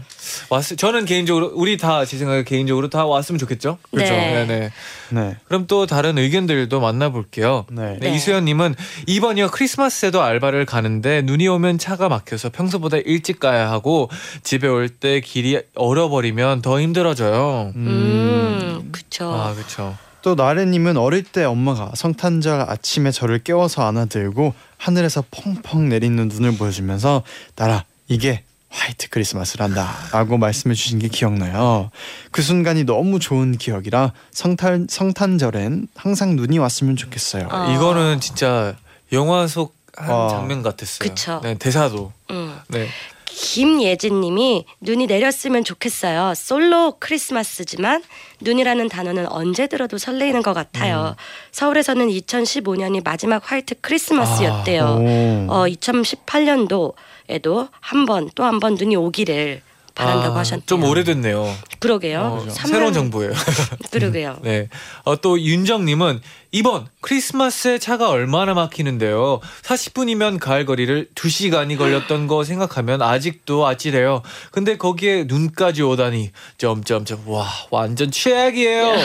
왔 0.50 0.64
저는 0.78 1.06
개인적으로 1.06 1.52
우리 1.54 1.78
다 1.78 2.06
제 2.06 2.18
생각에 2.18 2.44
개인적으로 2.44 2.90
다 2.90 3.06
왔으면 3.06 3.38
좋겠죠. 3.40 3.78
그렇죠. 3.92 4.12
네. 4.14 4.46
네. 4.46 4.72
네. 5.10 5.36
그럼 5.46 5.68
또 5.68 5.86
다른 5.86 6.18
의견들도 6.18 6.80
만나볼게요. 6.80 7.66
네. 7.72 7.98
네, 8.00 8.10
네. 8.10 8.16
이수연님은 8.16 8.76
이번이요 9.08 9.50
크리스마스에도 9.50 10.22
알바를 10.22 10.66
가는데 10.66 11.22
눈이 11.22 11.48
오면 11.48 11.78
차가 11.78 12.10
막혀서 12.10 12.50
평소보다 12.50 12.98
일찍 12.98 13.40
가야 13.40 13.70
하고 13.72 14.10
집에 14.44 14.68
올 14.68 14.90
때 14.90 15.22
길이 15.22 15.60
얼어버리면 15.76 16.62
더 16.62 16.80
힘들어져요. 16.82 17.72
음, 17.76 18.90
그쵸. 18.92 19.32
아 19.32 19.54
그렇죠. 19.54 19.98
또 20.22 20.36
나래님은 20.36 20.98
어릴 20.98 21.24
때 21.24 21.44
엄마가 21.44 21.92
성탄절 21.96 22.62
아침에 22.62 23.12
저를 23.12 23.40
깨워서 23.40 23.86
안아들고 23.88 24.54
하늘에서 24.78 25.24
펑펑 25.32 25.90
내리는 25.90 26.28
눈을 26.28 26.58
보여주면서 26.58 27.24
나라 27.56 27.86
이게 28.08 28.44
화이트 28.70 29.10
크리스마스를 29.10 29.66
한다라고 29.66 30.38
말씀해 30.38 30.76
주신 30.76 31.00
게 31.00 31.08
기억나요. 31.10 31.92
그 32.32 32.42
순간이 32.42 32.86
너무 32.86 33.20
좋은 33.20 33.58
기억이라 33.58 34.14
성탄 34.32 34.88
성탄절엔 34.90 35.88
항상 35.96 36.36
눈이 36.36 36.58
왔으면 36.58 36.96
좋겠어요. 36.96 37.48
아. 37.52 37.74
이거는 37.74 38.22
진짜 38.22 38.76
영화 39.12 39.46
속한 39.48 40.10
아. 40.10 40.30
장면 40.30 40.62
같았어요. 40.62 41.10
그쵸. 41.10 41.42
네, 41.44 41.56
대사도. 41.56 42.14
음. 42.30 42.58
네. 42.70 42.88
김예진님이 43.34 44.66
눈이 44.82 45.08
내렸으면 45.08 45.64
좋겠어요. 45.64 46.34
솔로 46.36 46.96
크리스마스지만 47.00 48.04
눈이라는 48.42 48.90
단어는 48.90 49.28
언제 49.28 49.68
들어도 49.68 49.98
설레이는 49.98 50.42
것 50.42 50.54
같아요. 50.54 51.16
서울에서는 51.52 52.08
2015년이 52.10 53.04
마지막 53.04 53.50
화이트 53.50 53.76
크리스마스였대요. 53.82 54.84
오. 54.84 55.54
어, 55.54 55.66
2018년도에도 55.68 57.70
한 57.80 58.06
번 58.06 58.30
또 58.36 58.44
한 58.44 58.60
번 58.60 58.76
눈이 58.76 58.96
오기를 58.96 59.62
바란다고 59.96 60.36
아, 60.36 60.40
하셨대요. 60.40 60.66
좀 60.66 60.84
오래됐네요. 60.84 61.54
그러게요. 61.80 62.20
어, 62.22 62.50
삼 62.50 62.68
새로운 62.72 62.94
년- 62.94 62.94
정보예요. 63.12 63.34
그러게요. 63.92 64.38
네. 64.42 64.70
어, 65.04 65.20
또 65.20 65.40
윤정님은 65.40 66.22
이번 66.52 66.88
크리스마스에 67.02 67.78
차가 67.78 68.10
얼마나 68.10 68.54
막히는데요. 68.54 69.40
40분이면 69.64 70.40
가을 70.40 70.66
거리를 70.66 71.10
2시간이 71.16 71.78
걸렸던 71.78 72.28
거 72.28 72.44
생각하면 72.44 73.02
아직도 73.02 73.68
아찔해요. 73.68 74.22
근데 74.52 74.78
거기에 74.78 75.26
눈까지 75.26 75.82
오다니 75.84 76.32
점점점 76.58 77.24
와 77.28 77.48
완전 77.70 78.12
최악이에요. 78.12 78.96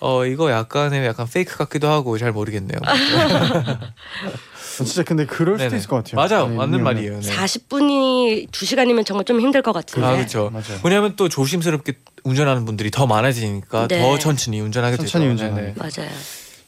어 0.00 0.24
이거 0.26 0.50
약간의 0.50 1.04
약간 1.06 1.26
페이크 1.28 1.56
같기도 1.58 1.88
하고 1.88 2.16
잘 2.18 2.32
모르겠네요. 2.32 2.78
어, 4.82 4.86
진짜 4.86 5.02
근데 5.02 5.24
그럴 5.26 5.56
수도 5.58 5.68
네네. 5.68 5.76
있을 5.78 5.88
것 5.88 5.96
같아요. 5.96 6.16
맞아요, 6.16 6.48
네, 6.48 6.56
맞는 6.56 6.82
말이에요. 6.82 7.20
네. 7.20 7.30
40분이 7.34 8.50
2시간이면 8.50 9.04
정말 9.06 9.24
좀 9.24 9.40
힘들 9.40 9.62
것 9.62 9.72
같은데. 9.72 10.06
아 10.06 10.14
그렇죠. 10.16 10.50
맞아요. 10.52 10.80
왜냐하면 10.84 11.14
또 11.16 11.28
조심스럽게 11.28 11.94
운전하는 12.24 12.64
분들이 12.64 12.90
더 12.90 13.06
많아지니까 13.06 13.88
네. 13.88 14.00
더 14.00 14.18
천천히 14.18 14.60
운전하게 14.60 14.96
되죠. 14.96 15.08
천천히 15.08 15.30
운전하는 15.30 15.62
네네. 15.62 15.74
맞아요. 15.76 16.10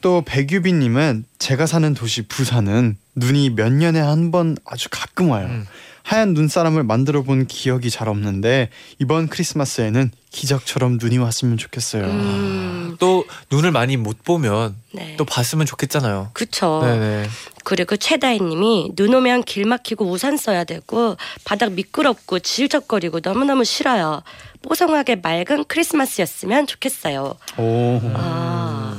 또 0.00 0.22
백유빈 0.24 0.78
님은 0.78 1.24
제가 1.38 1.66
사는 1.66 1.92
도시 1.94 2.22
부산은 2.22 2.96
눈이 3.16 3.50
몇 3.50 3.70
년에 3.72 4.00
한 4.00 4.30
번 4.30 4.56
아주 4.64 4.88
가끔 4.90 5.30
와요. 5.30 5.46
음. 5.50 5.66
하얀 6.10 6.34
눈사람을 6.34 6.82
만들어 6.82 7.22
본 7.22 7.46
기억이 7.46 7.88
잘 7.88 8.08
없는데 8.08 8.70
이번 8.98 9.28
크리스마스에는 9.28 10.10
기적처럼 10.32 10.98
눈이 11.00 11.18
왔으면 11.18 11.56
좋겠어요. 11.56 12.02
음, 12.02 12.96
또 12.98 13.24
눈을 13.52 13.70
많이 13.70 13.96
못 13.96 14.24
보면 14.24 14.74
네. 14.90 15.14
또 15.16 15.24
봤으면 15.24 15.66
좋겠잖아요. 15.66 16.30
그쵸. 16.32 16.80
네네. 16.82 17.28
그리고 17.62 17.96
최다희님이 17.96 18.96
눈 18.96 19.14
오면 19.14 19.44
길 19.44 19.66
막히고 19.66 20.04
우산 20.04 20.36
써야 20.36 20.64
되고 20.64 21.16
바닥 21.44 21.74
미끄럽고 21.74 22.40
질적거리고 22.40 23.20
너무너무 23.22 23.64
싫어요. 23.64 24.24
뽀송하게 24.62 25.16
맑은 25.16 25.66
크리스마스였으면 25.68 26.66
좋겠어요. 26.66 27.36
오. 27.56 28.00
아, 28.14 28.89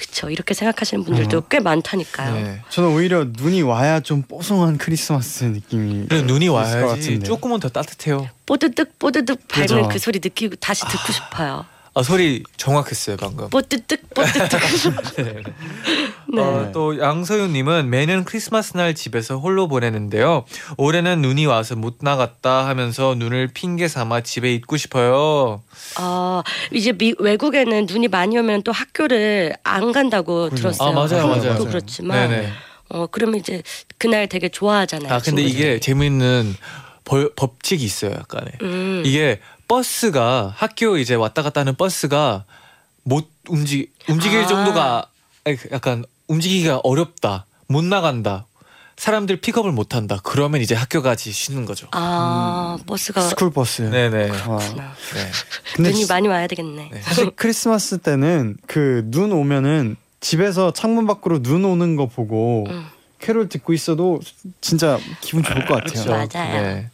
그쵸. 0.00 0.30
이렇게 0.30 0.54
생각하시는 0.54 1.04
분들도 1.04 1.42
꽤 1.48 1.60
많다니까요. 1.60 2.32
네. 2.32 2.62
저는 2.70 2.88
오히려 2.88 3.26
눈이 3.30 3.60
와야 3.60 4.00
좀 4.00 4.22
뽀송한 4.22 4.78
크리스마스 4.78 5.44
느낌이 5.44 6.06
그래 6.08 6.22
눈이 6.22 6.48
와야지. 6.48 7.20
조금은 7.20 7.60
더 7.60 7.68
따뜻해요. 7.68 8.26
뽀드득 8.46 8.98
뽀드득 8.98 9.46
밟은 9.46 9.66
그죠. 9.66 9.88
그 9.90 9.98
소리 9.98 10.18
느끼고 10.24 10.56
다시 10.56 10.86
듣고 10.86 11.12
싶어요. 11.12 11.66
아 12.00 12.02
소리 12.02 12.42
정확했어요 12.56 13.18
방금. 13.18 13.50
뽀드득 13.50 14.08
뽀드득. 14.14 14.58
네. 16.32 16.40
어, 16.40 16.70
또 16.72 16.98
양서윤님은 16.98 17.90
매년 17.90 18.24
크리스마스 18.24 18.74
날 18.74 18.94
집에서 18.94 19.36
홀로 19.36 19.68
보내는데요. 19.68 20.46
올해는 20.78 21.20
눈이 21.20 21.44
와서 21.44 21.76
못 21.76 21.98
나갔다 22.00 22.66
하면서 22.66 23.14
눈을 23.18 23.48
핑계 23.48 23.86
삼아 23.86 24.22
집에 24.22 24.54
있고 24.54 24.78
싶어요. 24.78 25.62
아 25.96 26.42
이제 26.72 26.92
미, 26.92 27.12
외국에는 27.18 27.84
눈이 27.84 28.08
많이 28.08 28.38
오면 28.38 28.62
또 28.62 28.72
학교를 28.72 29.52
안 29.62 29.92
간다고 29.92 30.44
그죠. 30.48 30.56
들었어요. 30.70 30.88
아 30.88 30.92
맞아요 30.92 31.30
한국도 31.32 31.48
맞아요. 31.50 31.64
그렇지만 31.66 32.30
네네. 32.30 32.52
어 32.88 33.06
그러면 33.08 33.40
이제 33.40 33.62
그날 33.98 34.26
되게 34.26 34.48
좋아하잖아요. 34.48 35.12
아 35.12 35.18
근데 35.18 35.42
친구들이. 35.42 35.50
이게 35.50 35.80
재밌는 35.80 36.56
벌, 37.04 37.30
법칙이 37.36 37.84
있어요 37.84 38.12
약간의. 38.12 38.52
음. 38.62 39.02
이게 39.04 39.38
버스가 39.80 40.52
학교 40.56 40.96
이제 40.98 41.14
왔다 41.14 41.42
갔다 41.42 41.60
하는 41.60 41.76
버스가 41.76 42.44
못 43.04 43.30
움직 43.48 43.92
움직일 44.08 44.40
아. 44.40 44.46
정도가 44.48 45.06
약간 45.70 46.04
움직이기가 46.26 46.78
어렵다 46.82 47.46
못 47.68 47.84
나간다 47.84 48.46
사람들 48.96 49.36
픽업을 49.40 49.70
못 49.70 49.94
한다 49.94 50.18
그러면 50.24 50.60
이제 50.60 50.74
학교까지 50.74 51.30
쉬는 51.30 51.66
거죠. 51.66 51.86
아 51.92 52.78
버스가 52.86 53.20
스쿨 53.22 53.50
버스. 53.52 53.82
네네. 53.82 54.30
와. 54.30 54.58
그렇구나. 54.58 54.92
네. 55.14 55.30
근데 55.76 55.90
눈이 55.90 56.04
지- 56.04 56.12
많이 56.12 56.26
와야 56.28 56.46
되겠네. 56.48 56.90
네. 56.92 57.00
사실 57.00 57.30
크리스마스 57.36 57.98
때는 57.98 58.56
그 58.66 59.04
눈 59.12 59.30
오면은 59.32 59.96
집에서 60.18 60.72
창문 60.72 61.06
밖으로 61.06 61.42
눈 61.42 61.64
오는 61.64 61.94
거 61.96 62.06
보고 62.06 62.66
음. 62.68 62.86
캐롤 63.20 63.48
듣고 63.48 63.72
있어도 63.72 64.18
진짜 64.60 64.98
기분 65.20 65.44
좋을 65.44 65.64
것 65.66 65.74
같아요. 65.82 66.04
그렇죠. 66.04 66.10
맞아요. 66.10 66.62
네. 66.62 66.90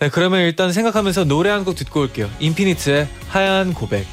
네 0.00 0.08
그러면 0.08 0.40
일단 0.40 0.72
생각하면서 0.72 1.24
노래 1.24 1.50
한 1.50 1.64
곡 1.64 1.76
듣고 1.76 2.00
올게요. 2.00 2.30
인피니트의 2.40 3.06
하얀 3.28 3.74
고백. 3.74 4.06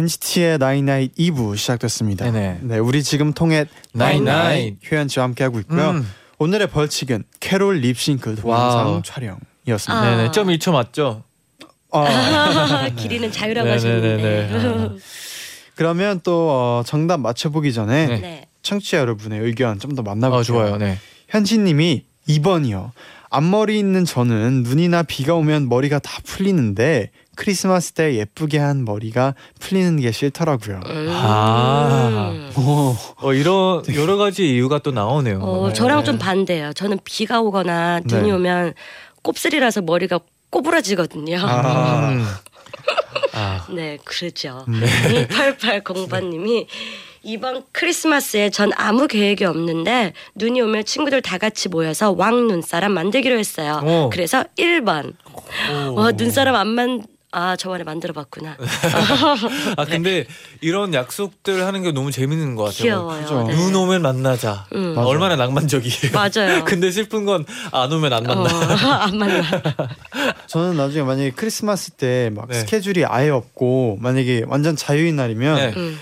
NCT의 0.00 0.56
나인나잇 0.58 1.14
2부 1.16 1.56
시작됐습니다. 1.58 2.24
네네. 2.30 2.58
네, 2.62 2.78
우리 2.78 3.02
지금 3.02 3.32
통했나잇나잇. 3.34 4.78
효연 4.90 5.08
씨와 5.08 5.24
함께 5.26 5.44
하고 5.44 5.60
있고요. 5.60 5.90
음. 5.90 6.10
오늘의 6.38 6.68
벌칙은 6.68 7.24
캐롤 7.38 7.80
립싱크 7.80 8.36
동영상 8.36 8.86
wow. 8.86 9.02
촬영이었습니다. 9.04 9.92
아. 10.00 10.16
네네. 10.16 10.30
점 10.30 10.46
1초 10.48 10.72
맞죠? 10.72 11.22
어, 11.90 12.06
길이는 12.96 13.30
자유라고 13.30 13.68
네네네네. 13.68 14.48
하시는데. 14.54 14.96
그러면 15.74 16.20
또 16.22 16.48
어, 16.50 16.82
정답 16.86 17.20
맞춰보기 17.20 17.72
전에 17.74 18.06
네. 18.06 18.18
네. 18.20 18.46
청취자 18.62 18.98
여러분의 18.98 19.40
의견 19.40 19.78
좀 19.78 19.94
더 19.94 20.02
만나볼게요. 20.02 20.40
아 20.40 20.42
좋아요. 20.42 20.76
네. 20.78 20.98
현진님이 21.28 22.04
2번이요. 22.28 22.90
앞머리 23.28 23.78
있는 23.78 24.04
저는 24.06 24.62
눈이나 24.64 25.02
비가 25.02 25.34
오면 25.34 25.68
머리가 25.68 25.98
다 25.98 26.20
풀리는데 26.24 27.10
크리스마스 27.40 27.92
때 27.92 28.16
예쁘게 28.16 28.58
한 28.58 28.84
머리가 28.84 29.34
풀리는 29.60 29.98
게 29.98 30.12
싫더라고요. 30.12 30.80
음. 30.84 31.08
아. 31.10 32.50
오, 32.54 32.94
어 33.16 33.32
이런 33.32 33.82
여러 33.94 34.18
가지 34.18 34.54
이유가 34.54 34.78
또 34.78 34.90
나오네요. 34.90 35.40
어, 35.40 35.68
네. 35.68 35.72
저랑 35.72 36.04
좀 36.04 36.18
반대예요. 36.18 36.74
저는 36.74 36.98
비가 37.02 37.40
오거나 37.40 38.00
눈이 38.04 38.28
네. 38.28 38.32
오면 38.34 38.74
곱슬이라서 39.22 39.80
머리가 39.80 40.20
꼬부라지거든요. 40.50 41.38
아. 41.40 42.10
음. 42.10 42.26
아. 43.32 43.66
네, 43.70 43.96
그러죠. 44.04 44.66
네. 44.68 45.26
8808님이 45.28 46.66
이번 47.22 47.64
크리스마스에 47.72 48.50
전 48.50 48.70
아무 48.76 49.06
계획이 49.06 49.46
없는데 49.46 50.12
눈이 50.34 50.60
오면 50.60 50.84
친구들 50.84 51.22
다 51.22 51.38
같이 51.38 51.70
모여서 51.70 52.10
왕 52.10 52.48
눈사람 52.48 52.92
만들기로 52.92 53.38
했어요. 53.38 53.80
오. 53.82 54.10
그래서 54.10 54.44
1번. 54.58 55.14
오. 55.94 56.00
어, 56.00 56.12
눈사람 56.12 56.54
안 56.54 56.68
만, 56.68 57.02
아, 57.32 57.54
저번에 57.54 57.84
만들어 57.84 58.12
봤구나. 58.12 58.56
아 59.76 59.84
근데 59.84 60.26
이런 60.60 60.92
약속들 60.92 61.64
하는 61.64 61.82
게 61.82 61.92
너무 61.92 62.10
재밌는 62.10 62.56
것 62.56 62.64
같아요. 62.64 62.82
귀여워요. 62.82 63.22
그죠. 63.22 63.42
네. 63.44 63.54
눈 63.54 63.74
오면 63.74 64.02
만나자. 64.02 64.66
음. 64.74 64.94
맞아요. 64.94 65.08
얼마나 65.08 65.36
낭만적이에요. 65.36 66.12
맞아요. 66.12 66.64
근데 66.66 66.90
슬픈 66.90 67.24
건 67.24 67.44
안 67.72 67.92
오면 67.92 68.12
안 68.12 68.24
만나. 68.24 68.42
어, 68.42 68.46
안 69.06 69.16
만나. 69.16 69.42
저는 70.48 70.76
나중에 70.76 71.04
만약에 71.04 71.30
크리스마스 71.30 71.92
때 71.92 72.30
막 72.34 72.48
네. 72.48 72.54
스케줄이 72.54 73.04
아예 73.04 73.28
없고 73.30 73.98
만약에 74.00 74.44
완전 74.48 74.74
자유인 74.76 75.16
날이면 75.16 75.56
네. 75.56 75.72
음. 75.76 75.98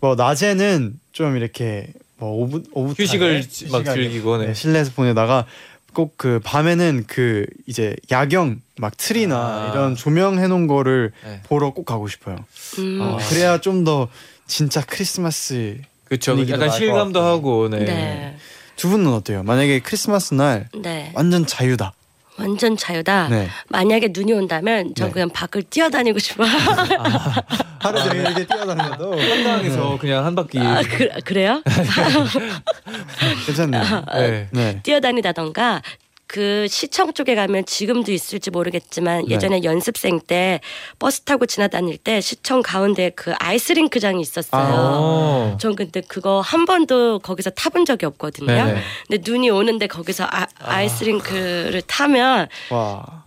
뭐 0.00 0.14
낮에는 0.16 0.98
좀 1.12 1.36
이렇게 1.36 1.88
뭐 2.16 2.30
오붓 2.42 2.64
오붓 2.72 2.98
휴식을 2.98 3.44
막 3.70 3.84
즐기고 3.84 4.38
네. 4.38 4.46
네, 4.48 4.54
실내에서 4.54 4.90
보내다가 4.96 5.46
꼭 5.94 6.16
그 6.18 6.40
밤에는 6.44 7.04
그 7.06 7.46
이제 7.66 7.96
야경 8.10 8.60
막 8.78 8.96
트리나 8.96 9.36
아. 9.36 9.70
이런 9.72 9.94
조명해 9.96 10.46
놓은 10.48 10.66
거를 10.66 11.12
네. 11.24 11.40
보러 11.44 11.70
꼭 11.70 11.84
가고 11.86 12.08
싶어요. 12.08 12.36
음. 12.78 12.98
어, 13.00 13.18
그래야 13.30 13.58
좀 13.60 13.84
더 13.84 14.08
진짜 14.46 14.82
크리스마스 14.86 15.78
그렇죠. 16.04 16.32
분위기도 16.32 16.56
약간 16.56 16.70
실감도 16.70 17.20
같고. 17.20 17.30
하고 17.32 17.68
네. 17.68 17.84
네. 17.84 18.36
두 18.76 18.88
분은 18.90 19.06
어때요? 19.12 19.42
만약에 19.42 19.78
크리스마스 19.80 20.34
날 20.34 20.68
네. 20.74 21.12
완전 21.14 21.46
자유다. 21.46 21.94
완전 22.38 22.76
자유다. 22.76 23.28
네. 23.28 23.48
만약에 23.68 24.08
눈이 24.12 24.32
온다면 24.32 24.94
전 24.94 25.08
네. 25.08 25.12
그냥 25.12 25.30
밖을 25.30 25.62
뛰어다니고 25.64 26.18
싶어. 26.18 26.44
하루 27.78 28.02
종일 28.02 28.20
이렇게 28.22 28.46
뛰어다녀도 28.46 29.12
한강에서 29.20 29.98
그냥 29.98 30.24
한 30.24 30.34
바퀴 30.34 30.58
아, 30.58 30.82
그, 30.82 31.08
그래요? 31.24 31.62
괜찮네요. 33.46 33.82
네. 34.14 34.48
네. 34.50 34.80
뛰어다니다던가 34.82 35.82
그 36.26 36.66
시청 36.68 37.12
쪽에 37.12 37.34
가면 37.34 37.66
지금도 37.66 38.10
있을지 38.10 38.50
모르겠지만 38.50 39.26
네. 39.28 39.34
예전에 39.34 39.62
연습생 39.62 40.20
때 40.20 40.60
버스 40.98 41.20
타고 41.20 41.46
지나다닐 41.46 41.96
때 41.98 42.20
시청 42.20 42.62
가운데 42.62 43.10
그 43.10 43.34
아이스링크장이 43.38 44.20
있었어요. 44.20 44.74
어. 44.74 45.56
전 45.60 45.76
근데 45.76 46.00
그거 46.00 46.40
한 46.40 46.64
번도 46.64 47.20
거기서 47.20 47.50
타본 47.50 47.84
적이 47.84 48.06
없거든요. 48.06 48.46
네네. 48.46 48.80
근데 49.08 49.30
눈이 49.30 49.50
오는데 49.50 49.86
거기서 49.86 50.24
아, 50.24 50.46
아이스링크를 50.58 51.82
타면 51.82 52.48
와. 52.70 53.24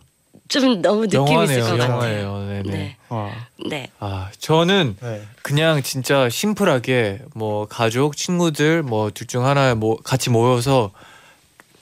좀 0.50 0.82
너무 0.82 1.08
느낌 1.08 1.22
있을 1.44 1.60
영화네요. 1.60 1.60
것 1.64 1.70
같아요. 1.78 1.90
영화예요. 2.24 2.40
네네. 2.48 2.64
네, 2.78 2.98
와. 3.10 3.32
네. 3.70 3.90
아 4.00 4.30
저는 4.40 4.96
네. 5.02 5.22
그냥 5.42 5.84
진짜 5.84 6.30
심플하게 6.30 7.20
뭐 7.36 7.68
가족, 7.68 8.16
친구들 8.16 8.82
뭐 8.82 9.12
둘 9.12 9.28
중 9.28 9.46
하나 9.46 9.76
뭐 9.76 9.98
같이 9.98 10.30
모여서 10.30 10.92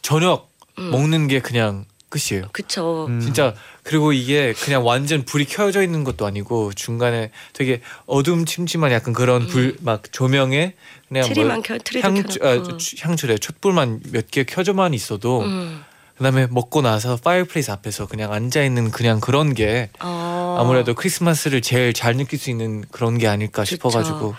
저녁 0.01 0.49
음. 0.79 0.91
먹는 0.91 1.27
게 1.27 1.39
그냥 1.39 1.85
끝이에요. 2.09 2.47
그쵸. 2.53 3.07
음. 3.09 3.19
진짜 3.19 3.53
그리고 3.83 4.13
이게 4.13 4.53
그냥 4.53 4.85
완전 4.85 5.25
불이 5.25 5.45
켜져 5.45 5.81
있는 5.83 6.03
것도 6.03 6.25
아니고 6.25 6.71
중간에 6.73 7.31
되게 7.53 7.81
어둠침침한 8.05 8.91
약간 8.91 9.13
그런 9.13 9.47
불 9.47 9.75
막 9.81 10.03
조명에 10.11 10.75
그냥 11.09 11.23
음. 11.25 11.29
트리만 11.33 11.61
켜, 11.63 11.77
트리도 11.77 12.07
향주, 12.07 12.39
켜놓고. 12.39 12.73
아, 12.73 12.77
추- 12.77 12.95
향초래 13.01 13.37
촛불만 13.37 14.01
몇 14.11 14.27
개 14.31 14.43
켜져만 14.45 14.93
있어도 14.93 15.41
음. 15.41 15.83
그다음에 16.17 16.47
먹고 16.49 16.81
나서 16.81 17.17
fireplace 17.17 17.71
앞에서 17.71 18.05
그냥 18.07 18.31
앉아 18.31 18.63
있는 18.63 18.89
그냥 18.91 19.19
그런 19.19 19.53
게 19.53 19.89
어. 19.99 20.57
아무래도 20.61 20.93
크리스마스를 20.93 21.61
제일 21.61 21.91
잘 21.93 22.15
느낄 22.15 22.39
수 22.39 22.49
있는 22.49 22.85
그런 22.91 23.17
게 23.17 23.27
아닐까 23.27 23.63
그쵸. 23.63 23.71
싶어가지고 23.75 24.35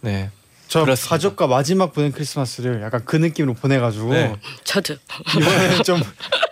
네 0.00 0.30
저 0.70 0.84
그렇습니다. 0.84 1.08
가족과 1.10 1.46
마지막 1.48 1.92
보낸 1.92 2.12
크리스마스를 2.12 2.80
약간 2.82 3.02
그 3.04 3.16
느낌으로 3.16 3.54
보내가지고 3.54 4.12
네. 4.12 4.36
저도. 4.62 4.94
이번에 5.36 5.82
좀 5.82 6.00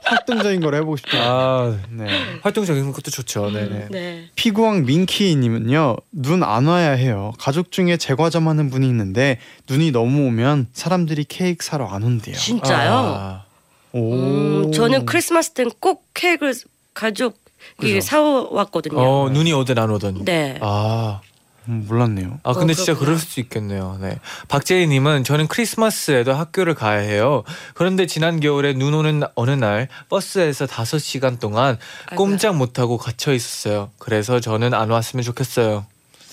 활동적인 0.02 0.60
걸 0.60 0.74
해보고 0.74 0.96
싶다. 0.96 1.18
아, 1.18 1.78
네. 1.90 2.06
활동적인 2.42 2.90
것도 2.92 3.12
좋죠. 3.12 3.50
네 3.52 3.68
네. 3.68 3.86
네. 3.90 4.24
피구왕 4.34 4.84
민키님은요 4.86 5.96
눈 6.10 6.42
안 6.42 6.66
와야 6.66 6.90
해요. 6.90 7.32
가족 7.38 7.70
중에 7.70 7.96
제과점 7.96 8.48
하는 8.48 8.70
분이 8.70 8.88
있는데 8.88 9.38
눈이 9.70 9.92
너무 9.92 10.26
오면 10.26 10.68
사람들이 10.72 11.24
케이크 11.24 11.64
사러 11.64 11.86
안 11.86 12.02
온대요. 12.02 12.34
진짜요? 12.34 12.92
아, 12.92 13.44
오. 13.92 14.14
음, 14.14 14.72
저는 14.72 15.06
크리스마스 15.06 15.50
때는 15.52 15.70
꼭 15.78 16.06
케이크를 16.14 16.54
가족이 16.92 17.34
그죠. 17.78 18.00
사왔거든요. 18.00 18.98
어 18.98 19.30
눈이 19.30 19.52
오든 19.52 19.78
안 19.78 19.90
오든. 19.90 20.24
네. 20.24 20.58
아, 20.60 21.20
음, 21.68 21.84
몰랐네요. 21.88 22.40
아 22.44 22.52
근데 22.54 22.72
어, 22.72 22.74
진짜. 22.74 22.94
그럴 22.96 23.18
수도 23.18 23.40
있겠네요. 23.42 23.98
네. 24.00 24.18
박재희님은 24.48 25.24
저는 25.24 25.48
크리스마스에도 25.48 26.32
학교를 26.32 26.74
가야 26.74 26.98
해요. 27.00 27.44
그런데 27.74 28.06
지난 28.06 28.40
겨울에 28.40 28.72
눈 28.72 28.94
오는 28.94 29.22
어느 29.34 29.50
날 29.50 29.88
버스에서 30.08 30.64
5 30.66 30.98
시간 30.98 31.38
동안. 31.38 31.76
꼼짝 32.16 32.56
못 32.56 32.78
하고 32.78 32.96
갇혀 32.96 33.32
있었어요. 33.34 33.90
그래서 33.98 34.40
저는 34.40 34.72
안 34.74 34.90
왔으면 34.90 35.22
좋겠어요. 35.22 35.86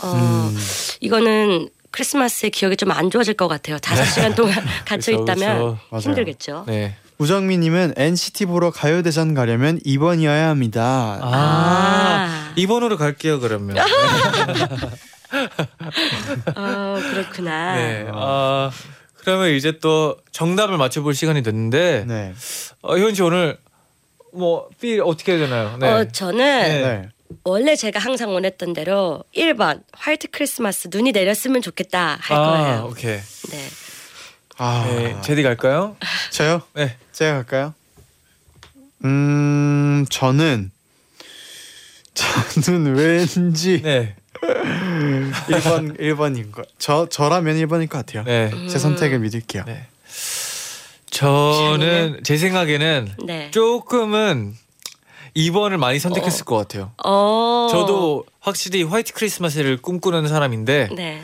어, 0.04 0.08
음. 0.14 0.58
이거는 1.02 1.70
크리스마스의 1.92 2.50
기억이 2.52 2.76
좀 2.78 2.92
안 2.92 3.10
좋아질 3.10 3.34
것 3.36 3.48
같아요. 3.48 3.78
다섯 3.80 4.04
시간 4.06 4.36
동안 4.36 4.54
갇혀 4.86 5.12
그쵸, 5.12 5.12
있다면 5.14 5.78
그쵸. 5.90 5.98
힘들겠죠. 6.00 6.64
네. 6.68 6.96
우정미님은 7.18 7.94
NCT 7.96 8.46
보러 8.48 8.72
가요대전 8.72 9.34
가려면 9.34 9.80
2번이어야 9.86 10.48
합니다. 10.48 11.18
아, 11.22 11.30
아. 11.32 12.54
2번으로 12.58 12.98
갈게요 12.98 13.40
그러면. 13.40 13.78
어, 16.56 17.00
그렇구나. 17.12 17.76
네. 17.76 18.08
아 18.12 18.72
그러면 19.18 19.50
이제 19.52 19.80
또 19.80 20.18
정답을 20.32 20.78
맞춰볼 20.78 21.14
시간이 21.16 21.44
됐는데 21.44 22.06
네. 22.08 22.34
어, 22.82 22.98
효은 22.98 23.14
씨 23.16 23.22
오늘 23.22 23.58
뭐필 24.34 25.02
어떻게 25.04 25.34
해야 25.34 25.42
되나요? 25.46 25.78
네. 25.78 25.88
어, 25.90 26.06
저는 26.06 26.38
네. 26.38 26.82
네. 26.82 27.10
원래 27.44 27.76
제가 27.76 28.00
항상 28.00 28.34
원했던 28.34 28.74
대로 28.74 29.24
1번 29.36 29.82
화이트 29.94 30.28
크리스마스 30.32 30.90
눈이 30.92 31.12
내렸으면 31.12 31.62
좋겠다 31.62 32.18
할 32.22 32.38
아 32.38 32.42
거예요. 32.46 32.88
오케이. 32.92 33.18
네. 33.50 33.68
아, 34.58 34.86
네. 34.88 35.18
제디 35.22 35.44
갈까요? 35.44 35.98
저요? 36.32 36.62
네. 36.74 36.96
제가 37.12 37.34
갈까요? 37.34 37.74
음, 39.04 40.06
저는 40.10 40.72
저는 42.64 42.96
왠지 42.96 43.82
네. 43.82 44.16
1번 45.48 46.00
1번인 46.00 46.52
거. 46.52 46.64
저 46.78 47.08
저라면 47.10 47.56
1번일 47.58 47.90
것 47.90 48.06
같아요. 48.06 48.24
네. 48.24 48.52
제 48.70 48.78
선택을 48.80 49.20
믿을게요. 49.20 49.64
네. 49.66 49.88
저는 51.12 52.22
제 52.24 52.38
생각에는 52.38 53.12
네. 53.26 53.52
조금은 53.52 54.56
2번을 55.36 55.78
많이 55.78 56.00
선택했을 56.00 56.46
것 56.46 56.58
같아요. 56.58 56.92
어. 57.04 57.68
저도 57.72 58.26
확실히 58.40 58.84
화이트 58.84 59.14
크리스마스를 59.14 59.78
꿈꾸는 59.82 60.28
사람인데 60.28 60.90
네. 60.96 61.22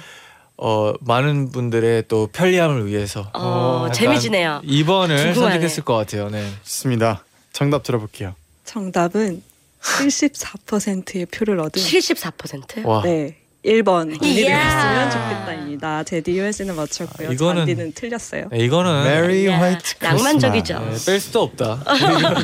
어, 0.58 0.94
많은 1.00 1.52
분들의 1.52 2.06
또 2.08 2.28
편리함을 2.28 2.86
위해서 2.88 3.30
어, 3.34 3.82
약간 3.86 3.94
재미지네요. 3.94 4.62
2번을 4.64 5.08
궁금하네. 5.18 5.34
선택했을 5.34 5.84
것 5.84 5.96
같아요. 5.96 6.30
네. 6.30 6.48
좋습니다. 6.64 7.24
정답 7.54 7.84
들어볼게요. 7.84 8.36
정답은 8.66 9.42
74%의 9.82 11.26
표를 11.28 11.60
얻은 11.60 11.82
74%? 11.82 12.86
와. 12.86 13.02
네. 13.04 13.38
1번 13.66 14.08
눈이 14.08 14.34
이야. 14.42 14.58
내렸으면 14.58 15.12
좋겠다입니다. 15.12 16.04
제디 16.04 16.32
유엔씨는 16.38 16.76
맞췄고요. 16.76 17.30
아, 17.30 17.32
이거는- 17.32 17.56
잔디는 17.58 17.92
틀렸어요. 17.94 18.48
네, 18.52 18.58
이거는 18.60 19.04
메리 19.04 19.46
야, 19.48 19.60
화이트. 19.60 19.96
낭만적이죠. 20.04 20.80
네, 20.80 20.96
뺄 21.06 21.20
수도 21.20 21.44
없다. 21.44 21.80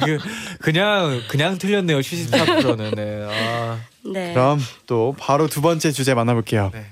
그- 0.06 0.19
그냥 0.62 1.21
그냥 1.27 1.58
틀렸네요. 1.58 1.99
74%는. 2.01 2.91
네. 2.95 3.25
아, 3.27 3.80
네. 4.06 4.34
그럼 4.34 4.60
또 4.86 5.15
바로 5.17 5.47
두 5.47 5.62
번째 5.62 5.91
주제 5.91 6.13
만나볼게요. 6.13 6.71
네. 6.73 6.86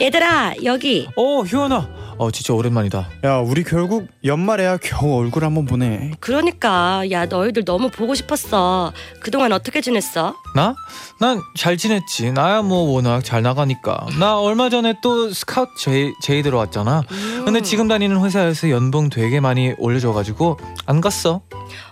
얘들아 0.00 0.54
여기 0.62 1.08
어, 1.16 1.42
효연아. 1.42 1.97
어, 2.18 2.30
진짜 2.32 2.52
오랜만이다. 2.52 3.08
야, 3.24 3.36
우리 3.36 3.62
결국 3.62 4.08
연말에야 4.24 4.78
겨우 4.78 5.18
얼굴 5.20 5.44
한번 5.44 5.66
보네. 5.66 6.12
그러니까 6.18 7.08
야 7.12 7.26
너희들 7.26 7.64
너무 7.64 7.90
보고 7.90 8.14
싶었어. 8.16 8.92
그동안 9.20 9.52
어떻게 9.52 9.80
지냈어? 9.80 10.34
나? 10.56 10.74
난 11.20 11.40
잘 11.56 11.76
지냈지. 11.76 12.32
나야 12.32 12.62
뭐 12.62 12.92
워낙 12.92 13.24
잘 13.24 13.42
나가니까. 13.42 14.06
나 14.18 14.38
얼마 14.40 14.68
전에 14.68 14.94
또 15.02 15.30
스카우트 15.32 15.70
제이, 15.78 16.12
제이 16.22 16.42
들어왔잖아. 16.42 17.02
음. 17.10 17.42
근데 17.44 17.60
지금 17.62 17.86
다니는 17.86 18.24
회사에서 18.24 18.68
연봉 18.70 19.10
되게 19.10 19.38
많이 19.38 19.74
올려줘가지고 19.78 20.58
안 20.86 21.00
갔어. 21.00 21.42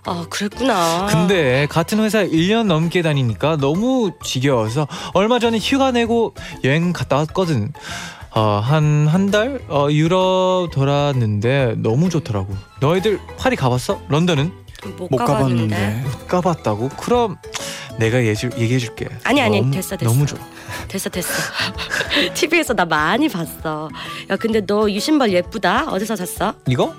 아 0.05 0.27
그랬구나. 0.29 1.07
근데 1.09 1.67
같은 1.71 2.01
회사 2.01 2.25
1년 2.25 2.67
넘게 2.67 3.03
다니니까 3.03 3.57
너무 3.59 4.11
지겨워서 4.25 4.89
얼마 5.15 5.39
전에 5.39 5.59
휴가 5.59 5.93
내고 5.93 6.35
여행 6.65 6.93
갔다 6.93 7.17
왔거든. 7.17 7.73
어, 8.37 8.61
한한 8.63 9.31
달? 9.31 9.63
어, 9.69 9.89
유럽 9.91 10.69
돌았는데 10.71 11.77
너무 11.79 12.11
좋더라고. 12.11 12.55
너희들 12.81 13.19
파리 13.39 13.57
가봤어? 13.57 13.99
런던은? 14.09 14.53
못, 14.85 15.09
못 15.11 15.17
가봤는데. 15.17 15.75
가봤는데. 15.77 16.09
못 16.09 16.29
가봤다고? 16.29 16.89
그럼 16.91 17.37
내가 17.99 18.19
얘기해 18.23 18.79
줄게. 18.79 19.09
아니 19.25 19.41
아니 19.41 19.61
너무, 19.61 19.71
됐어 19.73 19.97
됐어. 19.97 20.11
너무 20.13 20.27
좋아. 20.27 20.39
됐어 20.89 21.09
됐어. 21.09 21.29
TV에서 22.35 22.75
나 22.75 22.85
많이 22.85 23.29
봤어. 23.29 23.89
야 24.31 24.37
근데 24.37 24.61
너 24.61 24.89
이 24.89 25.01
신발 25.01 25.33
예쁘다. 25.33 25.87
어디서 25.89 26.17
샀어? 26.17 26.55
이거? 26.67 26.95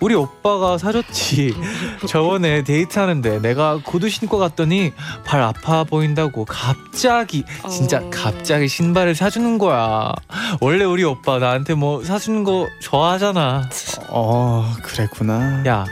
우리 0.00 0.14
오빠가 0.14 0.78
사줬지. 0.78 1.54
저번에 2.06 2.62
데이트하는데 2.62 3.40
내가 3.40 3.80
구두 3.84 4.08
신고 4.08 4.38
갔더니 4.38 4.92
발 5.24 5.42
아파 5.42 5.82
보인다고 5.82 6.44
갑자기 6.44 7.42
진짜 7.68 7.98
어. 7.98 8.08
갑자기 8.12 8.68
신발을 8.68 9.16
사주는 9.16 9.58
거야. 9.58 10.12
원래 10.60 10.84
우리 10.84 11.02
오빠 11.02 11.38
나한테 11.40 11.74
뭐 11.74 12.04
사주는 12.04 12.44
거 12.44 12.68
좋아하잖아. 12.80 13.68
어, 14.10 14.72
그랬구나. 14.84 15.64
야, 15.66 15.84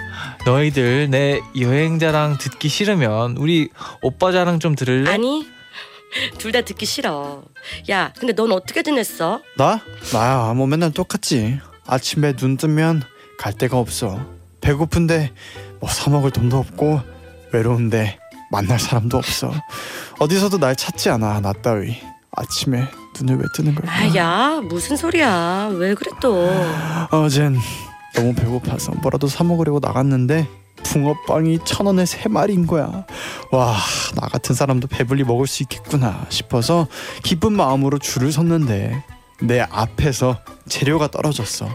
너희들 0.46 1.10
내 1.10 1.40
여행 1.60 1.98
자랑 1.98 2.38
듣기 2.38 2.68
싫으면 2.68 3.36
우리 3.36 3.68
오빠 4.00 4.30
자랑 4.30 4.60
좀 4.60 4.76
들을래? 4.76 5.10
아니 5.10 5.44
둘 6.38 6.52
다 6.52 6.60
듣기 6.62 6.86
싫어. 6.86 7.42
야, 7.90 8.12
근데 8.18 8.32
넌 8.32 8.52
어떻게 8.52 8.82
지냈어? 8.84 9.40
나? 9.58 9.80
나야 10.12 10.54
뭐 10.54 10.66
맨날 10.68 10.92
똑같지 10.92 11.58
아침에 11.84 12.34
눈 12.34 12.56
뜨면 12.56 13.02
갈 13.38 13.52
데가 13.52 13.76
없어 13.78 14.24
배고픈데 14.60 15.32
뭐 15.80 15.90
사 15.90 16.10
먹을 16.10 16.30
돈도 16.30 16.56
없고 16.58 17.00
외로운데 17.52 18.18
만날 18.52 18.78
사람도 18.78 19.18
없어 19.18 19.52
어디서도 20.20 20.58
날 20.58 20.76
찾지 20.76 21.10
않아 21.10 21.40
나 21.40 21.52
따위 21.52 21.96
아침에 22.30 22.84
눈을 23.20 23.36
왜 23.42 23.44
뜨는 23.54 23.74
걸까 23.74 23.92
아, 23.92 24.14
야, 24.14 24.60
무슨 24.62 24.96
소리야? 24.96 25.70
왜 25.72 25.94
그래 25.94 26.12
또? 26.20 26.48
어젠 27.10 27.58
너무 28.16 28.34
배고파서 28.34 28.92
뭐라도 29.02 29.26
사 29.28 29.44
먹으려고 29.44 29.78
나갔는데 29.80 30.48
붕어빵이 30.82 31.60
천 31.64 31.86
원에 31.86 32.06
세 32.06 32.28
마리인 32.28 32.66
거야. 32.66 33.04
와, 33.50 33.76
나 34.14 34.28
같은 34.28 34.54
사람도 34.54 34.88
배불리 34.88 35.24
먹을 35.24 35.46
수 35.46 35.62
있겠구나 35.64 36.26
싶어서 36.28 36.86
기쁜 37.22 37.52
마음으로 37.54 37.98
줄을 37.98 38.30
섰는데 38.32 39.02
내 39.42 39.60
앞에서 39.60 40.38
재료가 40.68 41.08
떨어졌어. 41.08 41.68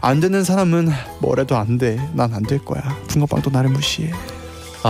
안 0.00 0.20
되는 0.20 0.44
사람은 0.44 0.88
뭐래도 1.20 1.56
안 1.56 1.78
돼. 1.78 1.96
난 2.14 2.32
안 2.34 2.42
될 2.44 2.64
거야. 2.64 2.82
붕어빵도 3.08 3.50
나를 3.50 3.70
무시해. 3.70 4.12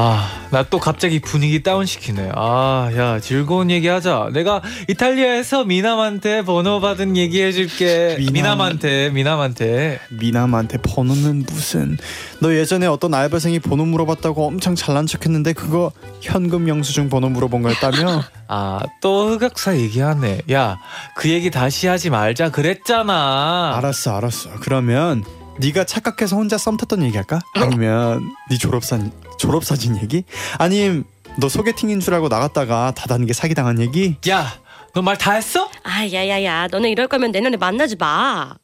아, 0.00 0.28
나 0.52 0.62
또 0.70 0.78
갑자기 0.78 1.18
분위기 1.18 1.60
다운시키네. 1.62 2.30
아, 2.36 2.88
야, 2.96 3.18
즐거운 3.18 3.68
얘기 3.70 3.88
하자. 3.88 4.28
내가 4.32 4.62
이탈리아에서 4.86 5.64
미남한테 5.64 6.44
번호 6.44 6.80
받은 6.80 7.16
얘기 7.16 7.42
해줄게. 7.42 8.14
미남. 8.18 8.32
미남 8.32 8.60
한테, 8.60 9.10
미남한테. 9.10 9.98
미남한테 10.10 10.78
번호는 10.82 11.46
무슨? 11.48 11.98
너 12.40 12.54
예전에 12.54 12.86
어떤 12.86 13.12
알바생이 13.12 13.58
번호 13.58 13.86
물어봤다고 13.86 14.46
엄청 14.46 14.76
잘난 14.76 15.06
척 15.06 15.24
했는데 15.26 15.52
그거 15.52 15.90
현금 16.20 16.68
영수증 16.68 17.08
번호 17.08 17.28
물어본 17.30 17.62
거였다며? 17.62 18.22
아, 18.46 18.80
또 19.00 19.30
흑역사 19.30 19.76
얘기하네. 19.78 20.42
야, 20.52 20.78
그 21.16 21.28
얘기 21.28 21.50
다시 21.50 21.88
하지 21.88 22.08
말자 22.10 22.50
그랬잖아. 22.50 23.74
알았어 23.76 24.16
알았어 24.16 24.50
그러면 24.60 25.24
네가 25.58 25.84
착각해서 25.84 26.36
혼자 26.36 26.56
썸 26.56 26.76
탔던 26.76 27.02
얘기할까? 27.04 27.40
아니면 27.56 28.22
네 28.50 28.56
졸업사진 28.58 29.10
졸업사진 29.38 29.96
얘기? 30.02 30.24
아님 30.58 31.04
너 31.38 31.48
소개팅인 31.48 32.00
줄 32.00 32.14
알고 32.14 32.28
나갔다가 32.28 32.92
다단계 32.94 33.32
사기당한 33.32 33.80
얘기? 33.80 34.16
야, 34.28 34.46
너 34.94 35.02
말 35.02 35.16
다 35.16 35.32
했어? 35.32 35.68
아, 35.84 36.06
야야야, 36.10 36.68
너네 36.68 36.90
이럴 36.90 37.06
거면 37.08 37.30
내년에 37.32 37.56
만나지 37.56 37.96
마. 37.96 38.54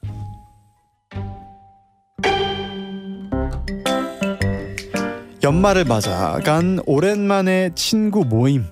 연말을 5.43 5.85
맞아 5.85 6.39
간 6.45 6.81
오랜만에 6.87 7.71
친구 7.75 8.25
모임 8.25 8.65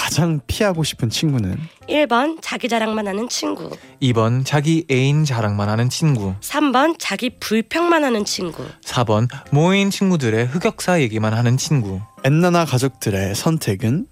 가장 0.00 0.40
피하고 0.46 0.82
싶은 0.82 1.10
친구는 1.10 1.58
1번 1.86 2.38
자기 2.40 2.70
자랑만 2.70 3.06
하는 3.06 3.28
친구. 3.28 3.68
2번 4.00 4.46
자기 4.46 4.86
애인 4.90 5.26
자랑만 5.26 5.68
하는 5.68 5.90
친구. 5.90 6.34
3번 6.40 6.96
자기 6.98 7.28
불평만 7.38 8.02
하는 8.02 8.24
친구. 8.24 8.64
4번 8.82 9.28
모인 9.50 9.90
친구들의 9.90 10.46
흑역사 10.46 11.02
얘기만 11.02 11.34
하는 11.34 11.58
친구. 11.58 12.00
엔나나 12.24 12.64
가족들의 12.64 13.34
선택은 13.34 14.06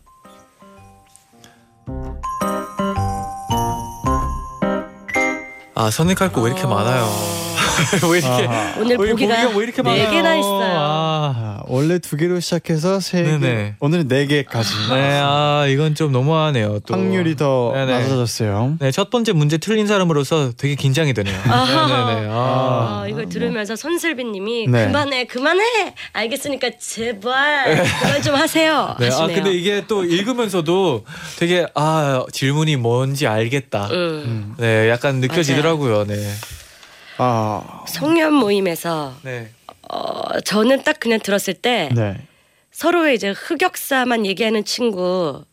아, 5.74 5.90
선택할 5.90 6.32
거 6.32 6.42
왜 6.42 6.50
이렇게 6.50 6.64
어. 6.64 6.68
많아요? 6.68 7.47
왜 8.10 8.18
이렇게 8.18 8.46
아하. 8.46 8.74
오늘 8.80 8.96
왜 8.98 9.10
보기가 9.10 9.48
왜 9.50 9.64
이렇게 9.64 9.82
네 9.82 9.90
많아요? 9.90 10.10
개나 10.10 10.36
있어요. 10.36 10.74
아. 10.78 11.18
아, 11.30 11.62
원래 11.66 11.98
두 11.98 12.16
개로 12.16 12.40
시작해서 12.40 13.00
세 13.00 13.22
개, 13.22 13.30
네네. 13.38 13.74
오늘은 13.80 14.08
네 14.08 14.26
개까지 14.26 14.70
네, 14.90 15.20
아, 15.22 15.66
이건 15.68 15.94
좀 15.94 16.12
너무하네요. 16.12 16.80
또. 16.86 16.94
확률이 16.94 17.36
더 17.36 17.72
네네. 17.74 17.92
낮아졌어요. 17.92 18.76
네, 18.80 18.90
첫 18.90 19.10
번째 19.10 19.32
문제 19.32 19.58
틀린 19.58 19.86
사람으로서 19.86 20.52
되게 20.56 20.74
긴장이 20.74 21.12
되네요. 21.14 21.36
아하. 21.46 22.06
네네네. 22.06 22.28
아. 22.30 23.02
아, 23.02 23.06
이걸 23.08 23.28
들으면서 23.28 23.76
손슬비님이 23.76 24.68
네. 24.68 24.86
그만해 24.86 25.24
그만해 25.24 25.94
알겠으니까 26.12 26.70
제발 26.80 27.84
그만 28.00 28.22
좀 28.22 28.34
하세요 28.34 28.96
네, 29.00 29.06
아 29.06 29.10
하시네요. 29.10 29.34
근데 29.36 29.52
이게 29.52 29.84
또 29.86 30.04
읽으면서도 30.04 31.04
되게 31.38 31.66
아 31.74 32.24
질문이 32.32 32.76
뭔지 32.76 33.26
알겠다. 33.26 33.88
음. 33.92 34.54
네, 34.58 34.88
약간 34.88 35.16
느껴지더라고요. 35.16 36.06
네, 36.06 36.16
아, 37.18 37.84
송년 37.88 38.32
모임에서 38.32 39.14
네, 39.22 39.50
어, 39.90 40.40
저는 40.40 40.82
딱 40.84 41.00
그냥 41.00 41.18
들었을 41.20 41.54
때 41.54 41.88
네. 41.94 42.16
서로의 42.70 43.14
이제 43.16 43.30
흑역사만 43.30 44.24
얘기하는 44.26 44.64
친구 44.64 45.44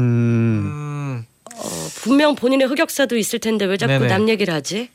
음, 0.00 0.04
음, 0.04 1.26
어, 1.56 1.88
분명 1.96 2.34
본인의 2.34 2.66
흑역사도 2.68 3.16
있을 3.16 3.38
텐데 3.38 3.64
왜 3.64 3.76
자꾸 3.76 3.92
네네. 3.92 4.06
남 4.08 4.28
얘기를 4.28 4.52
하지? 4.52 4.88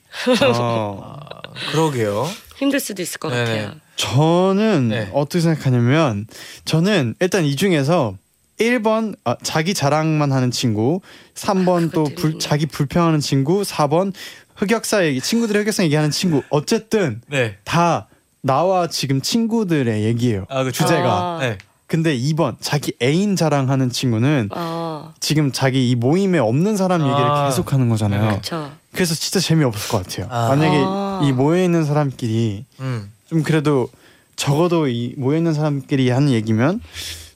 어, 0.58 1.16
그러게요. 1.72 2.28
힘들 2.58 2.80
수도 2.80 3.02
있을 3.02 3.20
것 3.20 3.30
네네. 3.30 3.44
같아요. 3.46 3.72
저는 3.96 4.90
네. 4.90 5.10
어떻게 5.14 5.42
생각하냐면 5.42 6.26
저는 6.66 7.16
일단 7.20 7.46
이 7.46 7.56
중에서 7.56 8.16
1번 8.60 9.16
아, 9.24 9.38
자기 9.42 9.74
자랑만 9.74 10.32
하는 10.34 10.52
친구, 10.52 11.00
3번 11.36 11.92
또 11.94 12.04
그것들이. 12.04 12.16
불, 12.16 12.40
자기 12.40 12.66
불평하는 12.66 13.20
친구, 13.22 13.62
4번 13.62 14.14
흑역사 14.60 15.06
얘기, 15.06 15.22
친구들의 15.22 15.62
흑역사 15.62 15.84
얘기하는 15.86 16.12
친구. 16.12 16.44
어쨌든 16.50 17.22
네, 17.28 17.58
다 17.64 18.08
나와 18.42 18.88
지금 18.88 19.22
친구들의 19.22 20.04
얘기예요. 20.04 20.46
아, 20.50 20.64
그쵸. 20.64 20.84
주제가. 20.84 21.12
아. 21.12 21.38
네, 21.40 21.58
근데 21.88 22.16
2번 22.18 22.56
자기 22.60 22.94
애인 23.02 23.36
자랑하는 23.36 23.90
친구는 23.90 24.50
어, 24.52 25.14
지금 25.20 25.52
자기 25.52 25.90
이 25.90 25.96
모임에 25.96 26.38
없는 26.38 26.78
사람 26.78 27.02
얘기를 27.02 27.32
아. 27.32 27.46
계속 27.46 27.74
하는 27.74 27.90
거잖아요. 27.90 28.22
네. 28.22 28.28
그렇죠. 28.30 28.72
그래서 28.92 29.16
진짜 29.16 29.40
재미없을 29.40 29.90
것 29.90 30.06
같아요. 30.06 30.28
아. 30.30 30.50
만약에 30.50 30.78
아. 30.78 31.22
이 31.24 31.32
모여 31.32 31.64
있는 31.64 31.86
사람끼리 31.86 32.66
음, 32.82 33.12
좀 33.26 33.44
그래도 33.44 33.90
적어도 34.36 34.88
이 34.88 35.16
모여 35.18 35.38
있는 35.38 35.54
사람끼리 35.54 36.10
하는 36.10 36.32
얘기면 36.32 36.82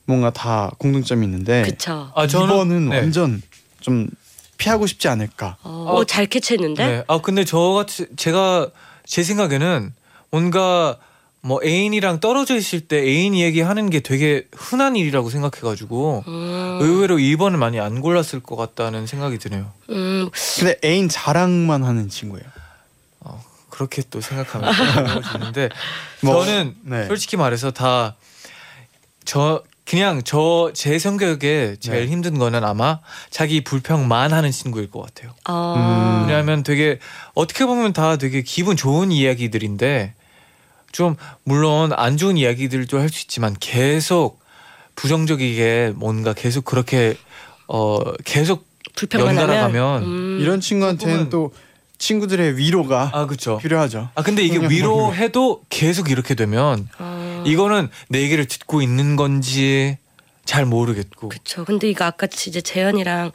뭔가 0.06 0.30
다 0.30 0.72
공통점이 0.78 1.26
있는데 1.26 1.64
그렇죠. 1.64 2.12
아 2.14 2.28
저는 2.28 2.54
이번은 2.54 2.90
네. 2.90 3.00
완전 3.00 3.42
좀 3.80 4.08
피하고 4.64 4.88
싶지 4.88 5.10
않을까. 5.10 5.58
어, 5.64 5.86
어, 5.90 6.04
잘 6.06 6.26
캐치했는데. 6.26 6.86
네. 6.86 7.04
아 7.08 7.20
근데 7.20 7.44
저 7.44 7.60
같이 7.60 8.08
제가 8.16 8.70
제 9.06 9.22
생각에는 9.22 9.94
뭔가 10.32 10.98
뭐 11.42 11.60
애인이랑 11.62 12.22
떨어져 12.22 12.56
있을 12.56 12.80
때 12.80 12.98
애인 13.00 13.36
얘기하는 13.36 13.90
게 13.90 14.00
되게 14.00 14.48
흔한 14.56 14.96
일이라고 14.96 15.30
생각해가지고 15.30 16.24
음, 16.28 16.78
의외로 16.82 17.18
2번을 17.18 17.58
많이 17.58 17.82
안 17.82 18.00
골랐을 18.00 18.40
것 18.42 18.56
같다는 18.56 19.06
생각이 19.06 19.38
드네요. 19.38 19.74
음, 19.90 20.30
근데 20.58 20.78
애인 20.86 21.10
자랑만 21.10 21.84
하는 21.84 22.08
친구예요. 22.08 22.46
그렇게 23.70 24.04
또 24.12 24.22
생각하면 24.22 24.70
어려워지는데 24.70 25.70
뭐, 26.22 26.46
저는 26.46 26.76
네. 26.84 27.08
솔직히 27.08 27.36
말해서 27.38 27.72
다 27.72 28.16
저 29.26 29.64
그냥 29.86 30.24
저 30.24 30.72
제 30.74 30.98
성격에 30.98 31.76
제일 31.80 32.06
네. 32.06 32.12
힘든 32.12 32.38
거는 32.40 32.64
아마 32.64 33.00
자기 33.30 33.64
불평만 33.64 34.32
하는 34.34 34.52
친구일 34.52 34.90
것 34.90 35.02
같아요. 35.02 35.32
어, 35.48 35.76
음. 35.78 36.28
왜냐하면 36.28 36.64
되게 36.64 37.00
어떻게 37.34 37.66
보면 37.66 37.94
다 37.94 38.16
되게 38.18 38.42
기분 38.42 38.78
좋은 38.78 39.12
이야기들인데 39.12 40.14
좀 40.94 41.16
물론 41.44 41.92
안 41.94 42.18
좋은 42.18 42.38
이야기들도 42.38 42.98
할 43.00 43.10
수 43.10 43.24
있지만 43.24 43.56
계속 43.60 44.40
부정적이게 44.96 45.94
뭔가 45.96 46.34
계속 46.34 46.66
그렇게 46.66 47.18
어 47.68 48.00
계속 48.24 48.68
불평만 48.96 49.36
연달아 49.36 49.64
하면 49.64 49.72
가면 49.74 50.04
음, 50.04 50.38
이런 50.40 50.62
친구한테는 50.62 51.30
또 51.30 51.52
친구들의 51.98 52.58
위로가 52.58 53.12
아 53.14 53.26
그렇죠. 53.26 53.58
필요하죠. 53.58 54.10
아 54.14 54.22
근데 54.24 54.44
이게 54.44 54.60
위로해도 54.60 55.62
계속 55.70 56.10
이렇게 56.12 56.36
되면 56.36 56.88
어, 57.00 57.13
이거는 57.46 57.90
내 58.10 58.22
얘기를 58.22 58.46
듣고 58.46 58.82
있는 58.82 59.16
건지 59.16 59.98
잘 60.46 60.66
모르겠고 60.66 61.30
그쵸. 61.30 61.64
근데 61.66 61.90
이거 61.90 62.06
아까 62.06 62.28
이제 62.28 62.62
재현이랑 62.62 63.32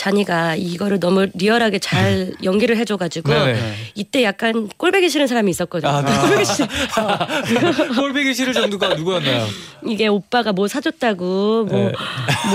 잔이가 0.00 0.54
이거를 0.56 0.98
너무 0.98 1.26
리얼하게 1.34 1.78
잘 1.78 2.32
연기를 2.42 2.78
해줘가지고 2.78 3.28
네네. 3.34 3.74
이때 3.96 4.24
약간 4.24 4.70
꼴배기 4.78 5.10
싫은 5.10 5.26
사람이 5.26 5.50
있었거든요. 5.50 5.92
아, 5.92 6.00
네. 6.00 6.18
꼴배기 6.18 6.44
싫. 6.46 6.66
꼴배기 8.00 8.32
싫을 8.34 8.54
정도가 8.54 8.94
누구였나요? 8.94 9.46
이게 9.84 10.06
오빠가 10.06 10.52
뭐 10.52 10.68
사줬다고 10.68 11.66
뭐, 11.66 11.78
네. 11.78 11.92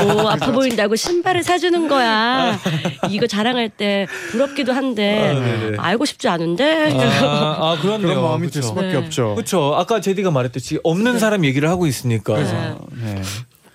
뭐 0.03 0.29
아파 0.31 0.51
보인다고 0.51 0.95
신발을 0.95 1.43
사주는 1.43 1.87
거야. 1.87 2.59
이거 3.11 3.27
자랑할 3.27 3.69
때 3.69 4.07
부럽기도 4.31 4.73
한데 4.73 5.75
아. 5.77 5.85
알고 5.85 6.05
싶지 6.05 6.27
않은데. 6.27 6.95
아, 7.21 7.57
아 7.59 7.77
그렇네요. 7.79 8.07
그런 8.07 8.23
마음이 8.23 8.49
들 8.49 8.61
그쵸. 8.61 8.69
수밖에 8.69 8.87
네. 8.87 8.95
없죠. 8.95 9.35
그렇죠. 9.35 9.75
아까 9.75 10.01
제디가 10.01 10.31
말했듯이 10.31 10.79
없는 10.83 11.19
사람 11.19 11.45
얘기를 11.45 11.69
하고 11.69 11.85
있으니까. 11.85 12.41
네. 12.41 12.75
네. 13.03 13.21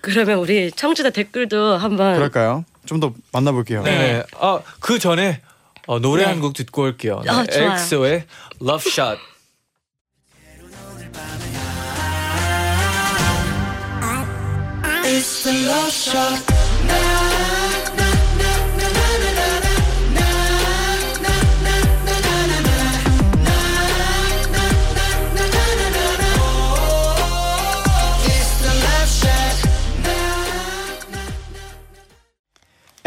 그러면 0.00 0.38
우리 0.38 0.72
청취자 0.72 1.10
댓글도 1.10 1.76
한번 1.76 2.14
그럴까요? 2.14 2.64
좀 2.86 3.00
더 3.00 3.12
만나볼게요. 3.32 3.82
네. 3.82 4.22
아, 4.40 4.60
그 4.80 4.98
전에 4.98 5.40
어, 5.86 5.98
노래 5.98 6.24
네. 6.24 6.30
한곡 6.30 6.54
듣고 6.54 6.82
올게요. 6.82 7.22
아, 7.26 7.44
네, 7.44 7.52
좋아요. 7.52 7.72
엑소의 7.72 8.26
Love 8.62 8.90
Shot. 8.90 9.20
It's 15.12 15.42
the 15.42 15.52
love 15.66 15.90
shot. 15.90 16.38
Na, 16.86 17.39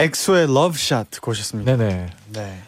엑소의 0.03 0.53
러브샷 0.53 1.21
고셨습니다. 1.21 1.75
네네. 1.75 2.09
네. 2.33 2.59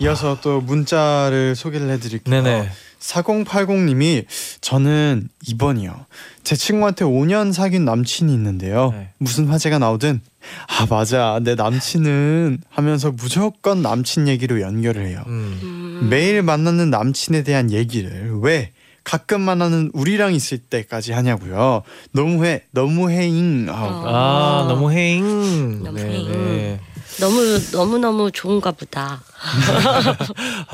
이어서 0.00 0.38
또 0.40 0.60
문자를 0.60 1.54
소개를 1.54 1.90
해드릴게요. 1.90 2.42
네네. 2.42 2.70
4080님이 2.98 4.24
저는 4.60 5.28
2번이요. 5.44 6.06
제 6.42 6.56
친구한테 6.56 7.04
5년 7.04 7.52
사귄 7.52 7.84
남친이 7.84 8.32
있는데요. 8.32 8.90
네. 8.92 9.10
무슨 9.18 9.46
화제가 9.48 9.78
나오든 9.78 10.20
아 10.68 10.86
맞아 10.88 11.38
내 11.42 11.54
남친은 11.54 12.62
하면서 12.68 13.12
무조건 13.12 13.82
남친 13.82 14.28
얘기로 14.28 14.60
연결을 14.60 15.06
해요. 15.06 15.22
음. 15.26 15.60
음. 15.62 16.08
매일 16.10 16.42
만나는 16.42 16.90
남친에 16.90 17.42
대한 17.42 17.70
얘기를 17.70 18.38
왜 18.40 18.72
가끔 19.06 19.40
만나는 19.40 19.92
우리랑 19.94 20.34
있을 20.34 20.58
때까지 20.58 21.12
하냐고요. 21.12 21.84
너무해 22.10 22.64
너무해잉 22.72 23.68
아, 23.70 24.02
아. 24.04 24.64
너무 24.68 24.90
해잉. 24.90 25.84
너무 25.84 25.96
네네. 25.96 26.10
해잉. 26.10 26.80
너무 27.20 27.58
너무 27.70 27.98
너무 27.98 28.30
좋은가 28.32 28.72
보다. 28.72 29.22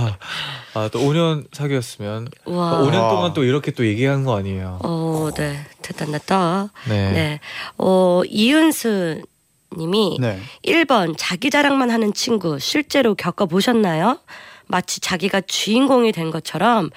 아, 0.74 0.88
또 0.90 1.00
5년 1.00 1.44
사귀었으면 1.52 2.28
와. 2.46 2.80
5년 2.80 3.02
와. 3.02 3.10
동안 3.10 3.34
또 3.34 3.44
이렇게 3.44 3.70
또 3.70 3.86
얘기한 3.86 4.24
거 4.24 4.34
아니에요. 4.38 4.78
어, 4.82 5.28
네. 5.36 5.66
대단하다. 5.82 6.70
네. 6.88 7.12
네. 7.12 7.40
어, 7.76 8.22
이은수 8.26 9.20
님이 9.76 10.16
네. 10.18 10.40
1번 10.64 11.16
자기 11.18 11.50
자랑만 11.50 11.90
하는 11.90 12.14
친구 12.14 12.58
실제로 12.58 13.14
겪어 13.14 13.44
보셨나요? 13.44 14.20
마치 14.68 15.00
자기가 15.00 15.42
주인공이 15.42 16.12
된 16.12 16.30
것처럼 16.30 16.88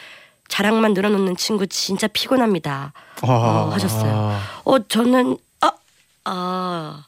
자랑만 0.48 0.94
늘어놓는 0.94 1.36
친구 1.36 1.68
진짜 1.68 2.08
피곤합니다. 2.08 2.94
어, 3.22 3.32
아, 3.32 3.72
하셨어요. 3.74 4.12
아, 4.14 4.42
어, 4.64 4.80
저는 4.88 5.38
아, 5.62 5.72
아. 6.26 7.06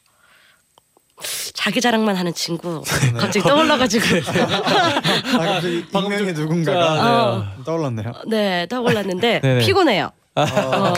자기 1.53 1.81
자랑만 1.81 2.15
하는 2.15 2.31
친구 2.33 2.83
갑자기 3.17 3.41
떠올라가지고 3.41 4.05
아, 4.37 5.37
갑자기 5.37 5.83
익명의 5.91 6.33
누군가가 6.33 6.91
아, 6.91 7.53
네. 7.57 7.63
떠올랐네요. 7.63 8.13
네 8.27 8.67
떠올랐는데 8.67 9.39
네네. 9.41 9.65
피곤해요. 9.65 10.11
어. 10.35 10.43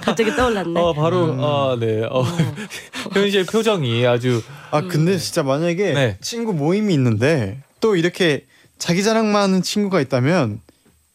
갑자기 0.00 0.34
떠올랐네. 0.34 0.78
어, 0.80 0.92
바로 0.92 1.24
음. 1.24 1.40
아, 1.42 1.76
네. 1.78 2.04
어, 2.04 2.22
현실 3.12 3.44
표정이 3.46 4.06
아주 4.06 4.42
아 4.70 4.82
근데 4.82 5.18
진짜 5.18 5.42
만약에 5.42 5.92
네. 5.94 6.18
친구 6.20 6.52
모임이 6.52 6.94
있는데 6.94 7.60
또 7.80 7.96
이렇게 7.96 8.46
자기 8.78 9.02
자랑만 9.02 9.42
하는 9.42 9.62
친구가 9.62 10.00
있다면 10.00 10.60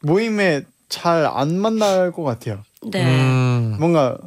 모임에 0.04 0.64
잘 0.90 1.26
안 1.26 1.58
만날 1.58 2.12
것 2.12 2.22
같아요. 2.24 2.64
네. 2.92 3.04
음. 3.04 3.78
뭔가 3.80 4.18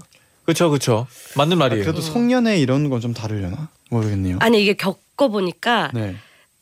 그렇죠. 0.44 0.68
그렇죠. 0.70 1.06
맞는 1.36 1.56
아, 1.56 1.58
말이에요. 1.60 1.84
그래도 1.84 2.00
송년회 2.00 2.58
이런 2.58 2.88
건 2.90 3.00
좀 3.00 3.14
다르려나 3.14 3.68
모르겠네요. 3.90 4.38
아니 4.40 4.62
이게 4.62 4.74
겪어 4.74 5.28
보니까 5.28 5.90
네. 5.94 6.16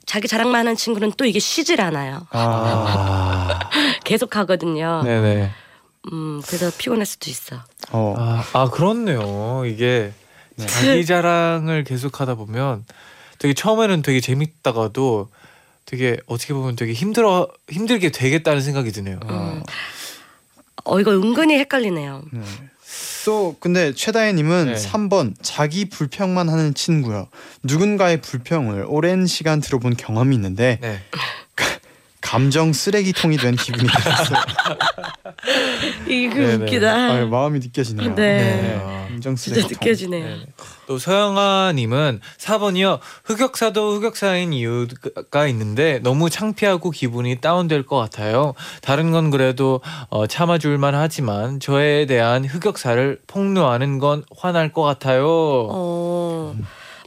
자기 0.04 0.28
자랑만 0.28 0.60
하는 0.60 0.76
친구는 0.76 1.12
또 1.16 1.24
이게 1.24 1.38
쉬질 1.38 1.80
않아요. 1.80 2.26
아, 2.30 2.38
아. 3.70 3.70
계속 4.04 4.36
하거든요. 4.36 5.02
네, 5.04 5.20
네. 5.20 5.50
음 6.12 6.42
그래서 6.46 6.70
피곤할 6.76 7.06
수도 7.06 7.30
있어. 7.30 7.56
어, 7.92 8.14
아, 8.18 8.44
아 8.52 8.68
그렇네요. 8.70 9.62
이게 9.66 10.12
네. 10.56 10.66
자기 10.66 11.06
자랑을 11.06 11.84
계속 11.84 12.20
하다 12.20 12.34
보면 12.34 12.84
되게 13.38 13.54
처음에는 13.54 14.02
되게 14.02 14.20
재밌다가도 14.20 15.30
되게 15.84 16.16
어떻게 16.26 16.54
보면 16.54 16.76
되게 16.76 16.92
힘들어 16.92 17.48
힘들게 17.68 18.10
되겠다는 18.10 18.60
생각이 18.62 18.90
드네요. 18.92 19.20
음. 19.24 19.62
어 20.84 21.00
이거 21.00 21.12
은근히 21.12 21.58
헷갈리네요. 21.58 22.24
네. 22.32 22.40
또 23.24 23.56
근데 23.58 23.92
최다혜님은 23.92 24.66
네. 24.66 24.74
3번 24.74 25.34
자기 25.40 25.88
불평만 25.88 26.48
하는 26.48 26.74
친구요. 26.74 27.28
누군가의 27.62 28.20
불평을 28.20 28.84
오랜 28.86 29.26
시간 29.26 29.60
들어본 29.60 29.96
경험이 29.96 30.36
있는데 30.36 30.78
네. 30.80 31.00
감정 32.24 32.72
쓰레기통이 32.72 33.36
된 33.36 33.54
기분이 33.54 33.86
들었어요. 33.86 34.38
이거 36.08 36.34
네네. 36.36 36.54
웃기다. 36.64 36.94
아, 36.94 37.26
마음이 37.26 37.58
느껴지네요. 37.60 38.14
네. 38.14 38.80
아. 38.82 39.04
감정 39.10 39.36
진짜 39.36 39.60
쓰레기통. 39.60 39.78
느껴지네요. 39.84 40.24
네네. 40.24 40.46
또 40.86 40.98
서영아님은 40.98 42.20
4번이요. 42.38 42.98
흑역사도 43.24 43.96
흑역사인 43.96 44.54
이유가 44.54 45.46
있는데 45.48 46.00
너무 46.02 46.30
창피하고 46.30 46.90
기분이 46.90 47.40
다운될 47.42 47.84
것 47.84 47.98
같아요. 47.98 48.54
다른 48.80 49.12
건 49.12 49.30
그래도 49.30 49.82
어, 50.08 50.26
참아줄만 50.26 50.94
하지만 50.94 51.60
저에 51.60 52.06
대한 52.06 52.46
흑역사를 52.46 53.20
폭로하는 53.26 53.98
건 53.98 54.24
화날 54.34 54.72
것 54.72 54.82
같아요. 54.82 55.26
어 55.28 56.56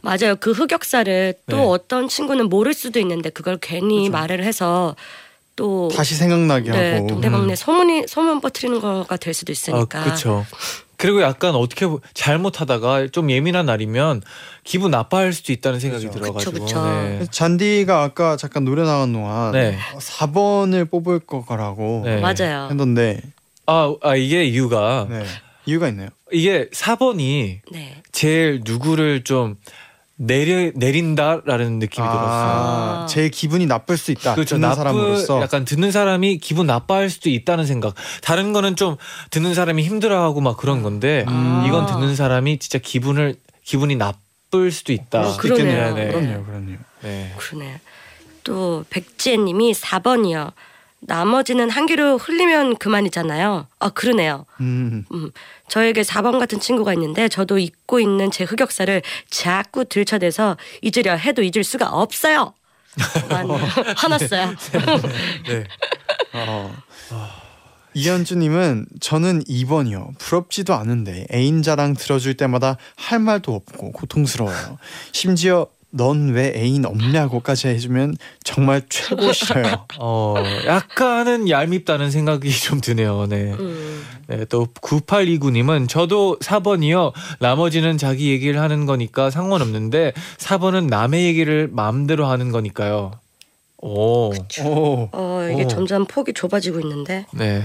맞아요. 0.02 0.36
그 0.38 0.52
흑역사를 0.52 1.34
또 1.50 1.56
네. 1.56 1.62
어떤 1.62 2.08
친구는 2.08 2.48
모를 2.48 2.74
수도 2.74 2.98
있는데 3.00 3.30
그걸 3.30 3.58
괜히 3.60 4.08
말을 4.10 4.44
해서 4.44 4.94
또 5.56 5.88
다시 5.94 6.14
생각나게 6.14 6.70
네, 6.70 6.94
하고. 6.94 7.08
동대방네 7.08 7.56
소문이 7.56 8.04
소문 8.06 8.40
퍼뜨리는 8.40 8.80
거가 8.80 9.16
될 9.16 9.34
수도 9.34 9.50
있으니까. 9.50 10.00
아, 10.00 10.04
그렇죠. 10.04 10.46
그리고 10.96 11.20
약간 11.22 11.54
어떻게 11.54 11.86
보- 11.86 12.00
잘못하다가 12.14 13.08
좀 13.08 13.30
예민한 13.30 13.66
날이면 13.66 14.22
기분 14.64 14.90
나빠할 14.90 15.32
수도 15.32 15.52
있다는 15.52 15.80
생각이 15.80 16.06
그죠. 16.06 16.18
들어가지고. 16.20 16.52
그쵸, 16.52 16.64
그쵸. 16.64 16.84
네. 16.84 17.26
잔디가 17.30 18.02
아까 18.02 18.36
잠깐 18.36 18.64
노래 18.64 18.82
나간 18.84 19.12
동안 19.12 19.52
네. 19.52 19.78
4번을 19.98 20.88
뽑을 20.90 21.20
거라고 21.20 22.02
네. 22.04 22.20
맞아요. 22.20 22.68
했던데 22.70 23.20
아, 23.66 23.94
아 24.02 24.14
이게 24.16 24.44
이유가 24.44 25.06
네. 25.10 25.24
이유가 25.66 25.88
있나요? 25.88 26.08
이게 26.32 26.68
4번이 26.70 27.60
네. 27.70 28.02
제일 28.12 28.60
누구를 28.64 29.22
좀 29.24 29.56
내려 30.20 30.72
내린다라는 30.74 31.78
느낌이 31.78 32.06
들었어요. 32.06 32.22
아, 32.26 33.06
제 33.08 33.28
기분이 33.28 33.66
나쁠 33.66 33.96
수 33.96 34.10
있다. 34.10 34.34
그렇죠. 34.34 34.56
듣는 34.56 34.68
나쁘 34.68 34.76
사람으로서. 34.76 35.40
약간 35.40 35.64
듣는 35.64 35.92
사람이 35.92 36.38
기분 36.38 36.66
나빠할 36.66 37.08
수도 37.08 37.30
있다는 37.30 37.66
생각. 37.66 37.94
다른 38.20 38.52
거는 38.52 38.74
좀 38.74 38.96
듣는 39.30 39.54
사람이 39.54 39.82
힘들어하고 39.84 40.40
막 40.40 40.56
그런 40.56 40.82
건데 40.82 41.24
음. 41.28 41.62
이건 41.66 41.86
듣는 41.86 42.16
사람이 42.16 42.58
진짜 42.58 42.78
기분을 42.78 43.36
기분이 43.62 43.94
나쁠 43.94 44.72
수도 44.72 44.92
있다. 44.92 45.20
어, 45.20 45.36
그러네요. 45.36 45.94
네, 45.94 46.06
네. 46.06 46.12
그럼요, 46.12 46.44
그럼요. 46.44 46.76
네. 47.02 47.32
그러네. 47.36 47.80
또 48.42 48.84
백지혜님이 48.90 49.72
4번이요. 49.72 50.52
나머지는 51.00 51.70
한 51.70 51.86
귀로 51.86 52.18
흘리면 52.18 52.76
그만이잖아요. 52.76 53.68
아 53.78 53.88
그러네요. 53.90 54.46
음. 54.60 55.04
음, 55.12 55.30
저에게 55.68 56.02
4번 56.02 56.38
같은 56.38 56.60
친구가 56.60 56.92
있는데 56.94 57.28
저도 57.28 57.58
잊고 57.58 58.00
있는 58.00 58.30
제 58.30 58.44
흑역사를 58.44 59.02
자꾸 59.30 59.84
들춰대서 59.84 60.56
잊으려 60.82 61.14
해도 61.14 61.42
잊을 61.42 61.62
수가 61.64 61.88
없어요. 61.88 62.54
난 63.28 63.48
화났어요. 63.96 64.54
네. 65.46 65.64
어. 66.34 66.74
이현주님은 67.94 68.86
저는 69.00 69.44
2번이요. 69.44 70.18
부럽지도 70.18 70.74
않은데 70.74 71.26
애인 71.32 71.62
자랑 71.62 71.94
들어줄 71.94 72.36
때마다 72.36 72.76
할 72.96 73.18
말도 73.18 73.54
없고 73.54 73.92
고통스러워요. 73.92 74.78
심지어 75.12 75.66
넌 75.98 76.30
왜 76.30 76.54
애인 76.56 76.86
없냐고까지 76.86 77.68
해주면 77.68 78.16
정말 78.44 78.80
최고 78.88 79.30
싫어요. 79.32 79.86
어, 80.00 80.36
약간은 80.64 81.50
얄밉다는 81.50 82.10
생각이 82.10 82.50
좀 82.50 82.80
드네요. 82.80 83.26
네. 83.26 83.52
음, 83.52 84.02
네, 84.28 84.44
또 84.46 84.66
9829님은 84.80 85.88
저도 85.88 86.38
4번이요. 86.38 87.12
나머지는 87.40 87.98
자기 87.98 88.30
얘기를 88.30 88.60
하는 88.60 88.86
거니까 88.86 89.28
상관없는데 89.28 90.12
4번은 90.38 90.88
남의 90.88 91.26
얘기를 91.26 91.68
마음대로 91.70 92.26
하는 92.26 92.50
거니까요. 92.52 93.12
오. 93.80 94.30
오, 94.30 95.08
어 95.12 95.48
이게 95.52 95.64
오. 95.64 95.68
점점 95.68 96.06
폭이 96.06 96.32
좁아지고 96.32 96.80
있는데. 96.80 97.26
네. 97.32 97.62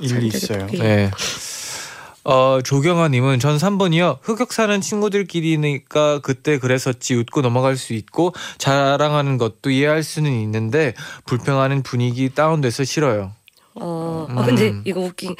일리 0.00 0.26
있어요. 0.26 0.66
네. 0.66 1.10
어, 2.24 2.60
조경아님은 2.62 3.40
전 3.40 3.56
3번이요. 3.56 4.18
흑역사는 4.22 4.80
친구들끼리니까 4.80 6.20
그때 6.20 6.58
그랬었지 6.58 7.14
웃고 7.14 7.42
넘어갈 7.42 7.76
수 7.76 7.94
있고 7.94 8.32
자랑하는 8.58 9.38
것도 9.38 9.70
이해할 9.70 10.02
수는 10.02 10.30
있는데 10.40 10.94
불평하는 11.26 11.82
분위기 11.82 12.28
다운돼서 12.32 12.84
싫어요. 12.84 13.32
어, 13.74 14.26
음. 14.30 14.38
어 14.38 14.44
근데 14.44 14.74
이거 14.84 15.00
웃긴 15.00 15.34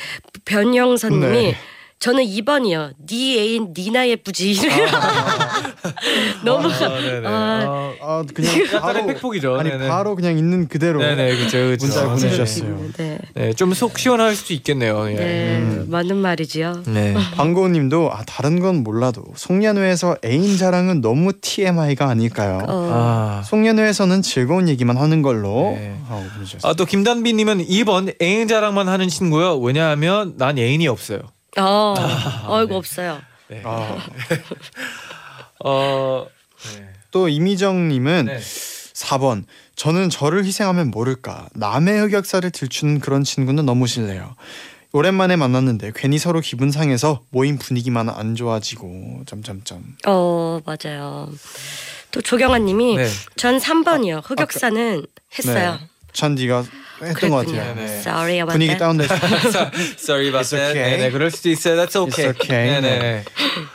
변영선님이 0.44 1.26
네. 1.30 1.56
저는 2.03 2.24
2번이요. 2.24 2.94
네 3.09 3.38
애인 3.38 3.74
니나 3.78 4.09
예쁘지. 4.09 4.57
너무 6.44 6.66
아, 6.68 7.00
네네. 7.00 7.28
아, 7.28 7.64
어, 7.64 7.94
아 8.00 8.24
그냥 8.34 8.53
약간의 8.61 8.80
바로 8.80 9.07
팩폭이죠. 9.07 9.55
아니 9.55 9.70
네네. 9.70 9.86
바로 9.88 10.16
그냥 10.16 10.36
있는 10.36 10.66
그대로 10.66 10.98
네네 10.98 11.36
그죠 11.36 11.59
그죠. 11.59 11.86
문자를 11.86 12.09
네. 12.09 12.14
보내주셨어요. 12.16 12.78
네. 12.96 13.18
네, 13.34 13.53
좀 13.53 13.72
속 13.74 13.96
시원할 14.00 14.34
수도 14.34 14.53
있겠네요. 14.55 15.11
예. 15.11 15.14
네, 15.14 15.57
음. 15.59 15.86
맞는 15.90 16.16
말이지요. 16.16 16.82
네. 16.88 17.14
광고님도 17.36 18.11
아 18.12 18.24
다른 18.26 18.59
건 18.59 18.82
몰라도 18.82 19.22
송년회에서 19.36 20.16
애인 20.24 20.57
자랑은 20.57 21.03
너무 21.03 21.32
TMI가 21.40 22.09
아닐까요? 22.09 22.59
어, 22.68 22.90
아. 22.92 23.42
송년회에서는 23.44 24.22
즐거운 24.22 24.68
얘기만 24.68 24.96
하는 24.96 25.22
걸로 25.22 25.76
네. 25.78 25.94
하고 26.09 26.24
보내주셨어요. 26.34 26.68
아, 26.68 26.74
또 26.74 26.84
김단비님은 26.84 27.64
2번 27.66 28.20
애인 28.20 28.48
자랑만 28.48 28.88
하는 28.88 29.09
친구요. 29.09 29.57
왜냐하면 29.59 30.34
난 30.36 30.59
애인이 30.59 30.88
없어요. 30.88 31.20
어, 31.59 31.94
어이구 32.48 32.76
없어요. 32.76 33.20
네. 33.48 33.62
아, 33.64 33.98
어. 35.64 36.26
네. 36.76 36.88
또 37.11 37.28
이미정님은 37.28 38.26
네. 38.26 38.38
4번 38.38 39.44
저는 39.76 40.11
저를 40.11 40.44
희생하면 40.44 40.90
모를까 40.90 41.48
남의 41.55 42.00
흑역사를 42.03 42.48
들추는 42.50 43.00
그런 43.00 43.24
친구는 43.24 43.66
너무 43.66 43.86
싫네요. 43.86 44.36
오랜만에 44.92 45.36
만났는데 45.36 45.92
괜히 45.94 46.18
서로 46.18 46.40
기분 46.40 46.70
상해서 46.70 47.22
모임 47.30 47.59
분위기만 47.59 48.09
안 48.11 48.34
좋아지고 48.34 49.22
점점점. 49.26 49.96
어 50.07 50.61
맞아요. 50.64 51.30
또 52.11 52.20
조경아님이 52.20 52.96
네. 52.96 53.09
전 53.36 53.59
3번이요. 53.59 54.20
흑역사는 54.24 55.07
했어요. 55.38 55.78
찬디가 56.12 56.64
했던 57.03 57.30
것 57.30 57.36
그랬군요. 57.46 57.59
같아요. 57.61 57.74
네. 57.74 57.84
Sorry 57.98 58.36
about 58.40 58.53
분위기 58.53 58.76
that. 58.76 58.78
다운돼서 58.78 59.14
Sorry 59.98 60.28
about 60.28 60.44
It's 60.46 60.50
that. 60.50 60.70
okay. 60.76 60.96
네네 60.96 61.11
그럴 61.11 61.30
수도 61.30 61.48
있어요. 61.50 61.76
That's 61.76 61.96
okay. 61.96 62.30
It's 62.30 62.40
okay. 62.40 62.80
네네. 62.80 63.24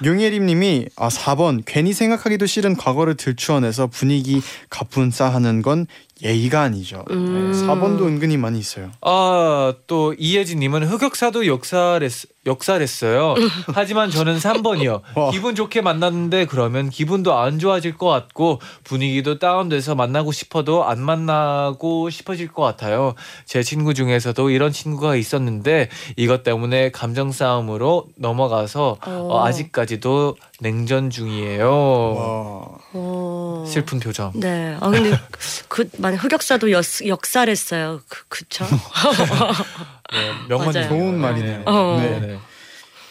용예림님이 0.06 0.88
아 0.96 1.10
4번 1.10 1.64
괜히 1.66 1.94
생각하기도 1.94 2.46
싫은 2.46 2.76
과거를 2.78 3.16
들추어내서 3.16 3.88
분위기 3.88 4.42
가뿐싸하는 4.70 5.62
건 5.62 5.88
예의가 6.24 6.62
아니죠. 6.62 7.04
음. 7.12 7.52
네, 7.52 7.58
4번도 7.62 8.02
은근히 8.08 8.38
많이 8.38 8.58
있어요. 8.60 8.92
아또 9.02 10.16
이예진님은 10.18 10.88
흑역사도 10.88 11.46
역사랬 11.48 12.12
역사랬어요. 12.48 13.36
하지만 13.76 14.10
저는 14.10 14.38
3번이요. 14.40 15.02
와. 15.16 15.32
기분 15.32 15.54
좋게 15.54 15.82
만났는데 15.82 16.46
그러면 16.46 16.90
기분도 16.90 17.38
안 17.38 17.60
좋아질 17.60 17.98
것 17.98 18.08
같고 18.08 18.60
분위기도 18.84 19.38
다운돼서 19.38 19.94
만나고 19.96 20.32
싶어도 20.32 20.86
안 20.86 21.00
만나고 21.00 22.10
싶어질 22.10 22.48
것 22.48 22.64
같아요. 22.64 23.14
제 23.46 23.62
친구 23.62 23.94
중에서도 23.94 24.50
이런 24.50 24.72
친구가 24.72 25.16
있었는데 25.16 25.90
이것 26.16 26.44
때문에 26.44 26.92
감정 26.92 27.32
싸움으로 27.32 28.08
넘어가서 28.18 28.98
어. 29.06 29.28
어, 29.30 29.46
아직까지도 29.46 30.38
냉전 30.60 31.10
중이에요. 31.10 31.68
와. 31.70 32.78
어. 32.94 33.66
슬픈 33.68 34.00
표정. 34.00 34.32
네. 34.36 34.76
아 34.80 34.90
근데 34.90 35.18
그 35.68 35.90
만약 35.98 36.24
흑역사도 36.24 36.72
역, 36.72 36.84
역사랬어요. 37.06 38.02
그, 38.08 38.24
그쵸? 38.28 38.66
네, 40.12 40.56
맞아요. 40.56 40.88
좋은 40.90 41.18
말이네요. 41.20 41.64
어. 41.66 41.98
네. 42.02 42.20
네. 42.20 42.40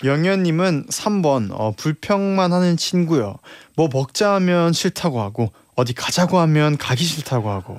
영현님은 0.05 0.87
3번 0.89 1.51
어, 1.53 1.73
불평만 1.77 2.53
하는 2.53 2.77
친구요. 2.77 3.37
뭐 3.77 3.89
먹자 3.93 4.35
하면 4.35 4.73
싫다고 4.73 5.21
하고 5.23 5.53
어디 5.75 5.93
가자고 5.95 6.39
하면 6.41 6.77
가기 6.79 7.05
싫다고 7.05 7.51
하고 7.51 7.79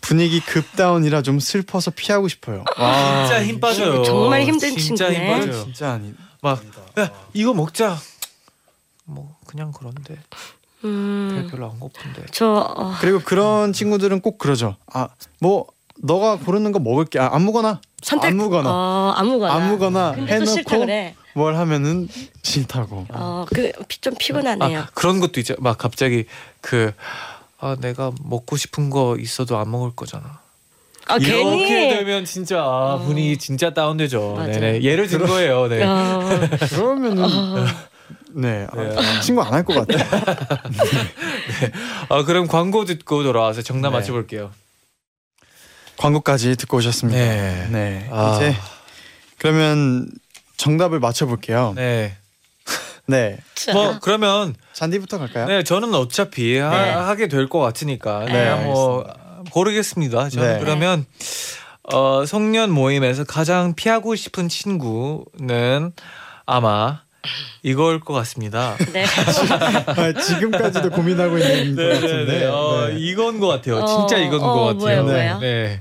분위기 0.00 0.40
급다운이라 0.40 1.22
좀 1.22 1.38
슬퍼서 1.40 1.92
피하고 1.92 2.28
싶어요. 2.28 2.64
와 2.78 3.26
진짜 3.26 3.44
힘 3.44 3.60
빠져요. 3.60 4.02
정말 4.04 4.42
힘든 4.42 4.76
진짜 4.76 5.10
친구네. 5.10 5.32
힘 5.32 5.40
빠져요. 5.46 5.64
진짜 5.64 5.92
아니. 5.92 6.14
막 6.42 6.62
야, 6.98 7.10
이거 7.32 7.52
먹자. 7.54 7.96
뭐 9.04 9.36
그냥 9.46 9.72
그런데 9.76 10.16
음. 10.84 11.48
별로 11.50 11.70
안 11.70 11.78
고픈데. 11.80 12.26
저 12.32 12.46
어, 12.76 12.94
그리고 13.00 13.20
그런 13.20 13.72
친구들은 13.72 14.20
꼭 14.20 14.38
그러죠. 14.38 14.76
아 14.92 15.08
뭐 15.40 15.66
너가 16.02 16.36
고르는 16.36 16.72
거 16.72 16.78
먹을게. 16.78 17.18
아, 17.18 17.30
아무거나 17.32 17.80
선택 18.06 18.28
아무거나 18.28 18.70
어, 18.70 19.14
아무거나 19.16 19.52
아무거나 19.52 20.14
싫다 20.14 20.32
해놓고 20.34 20.78
그래. 20.78 21.14
뭘 21.34 21.56
하면은 21.56 22.08
싫다고. 22.44 23.06
어그좀 23.12 24.14
피곤하네요. 24.16 24.78
아 24.78 24.86
그런 24.94 25.18
것도 25.18 25.40
있죠. 25.40 25.56
막 25.58 25.76
갑자기 25.76 26.26
그 26.60 26.92
아, 27.58 27.76
내가 27.80 28.12
먹고 28.22 28.56
싶은 28.56 28.90
거 28.90 29.16
있어도 29.18 29.58
안 29.58 29.72
먹을 29.72 29.90
거잖아. 29.96 30.38
아, 31.08 31.16
이렇게 31.16 31.42
괜히 31.66 31.94
되면 31.96 32.24
진짜 32.24 32.62
아, 32.62 33.02
분위기 33.04 33.36
진짜 33.38 33.74
다운되죠. 33.74 34.36
네네. 34.46 34.82
예를 34.82 35.08
든 35.08 35.26
거예요. 35.26 35.66
네. 35.66 35.82
어, 35.84 36.20
그러면은 36.70 37.26
네, 38.34 38.68
아, 38.70 38.76
네. 38.76 39.20
친구 39.20 39.42
안 39.42 39.52
할 39.52 39.64
것 39.64 39.84
같아요. 39.84 39.98
아 42.08 42.22
그럼 42.24 42.46
광고 42.46 42.84
듣고 42.84 43.24
돌아와서 43.24 43.62
정답 43.62 43.90
네. 43.90 43.96
맞춰볼게요. 43.96 44.52
광고까지 45.98 46.56
듣고 46.56 46.76
오셨습니다. 46.78 47.18
네. 47.18 47.68
네, 47.70 48.08
아. 48.12 48.36
이제 48.36 48.54
그러면 49.38 50.08
정답을 50.56 51.00
맞춰볼게요. 51.00 51.72
네, 51.76 52.16
네. 53.06 53.38
뭐 53.72 53.98
그러면 54.00 54.54
잔디부터 54.72 55.18
갈까요? 55.18 55.46
네 55.46 55.62
저는 55.62 55.94
어차피 55.94 56.58
하, 56.58 56.70
네. 56.70 56.90
하 56.92 57.14
게 57.14 57.28
될 57.28 57.48
것 57.48 57.58
같으니까 57.60 58.20
네, 58.26 58.32
그냥 58.32 58.64
뭐 58.64 59.04
고르겠습니다. 59.52 60.28
저는 60.30 60.52
네. 60.54 60.58
그러면 60.60 61.04
어, 61.92 62.24
송년 62.26 62.70
모임에서 62.70 63.24
가장 63.24 63.74
피하고 63.74 64.14
싶은 64.16 64.48
친구는 64.48 65.92
아마 66.46 67.00
이걸 67.62 68.00
것 68.00 68.12
같습니다. 68.14 68.76
네. 68.92 69.04
아, 69.04 70.12
지금까지도 70.12 70.90
고민하고 70.90 71.38
있는 71.38 71.76
것 71.76 71.82
같은데. 71.88 72.24
네네네. 72.24 72.44
어, 72.46 72.86
네. 72.88 72.94
이건 72.98 73.40
것 73.40 73.46
같아요. 73.48 73.78
어, 73.78 74.06
진짜 74.06 74.22
이건 74.22 74.40
어, 74.42 74.52
것 74.52 74.60
같아요. 74.60 74.74
뭐예요, 74.78 75.02
뭐예요? 75.04 75.38
네. 75.40 75.80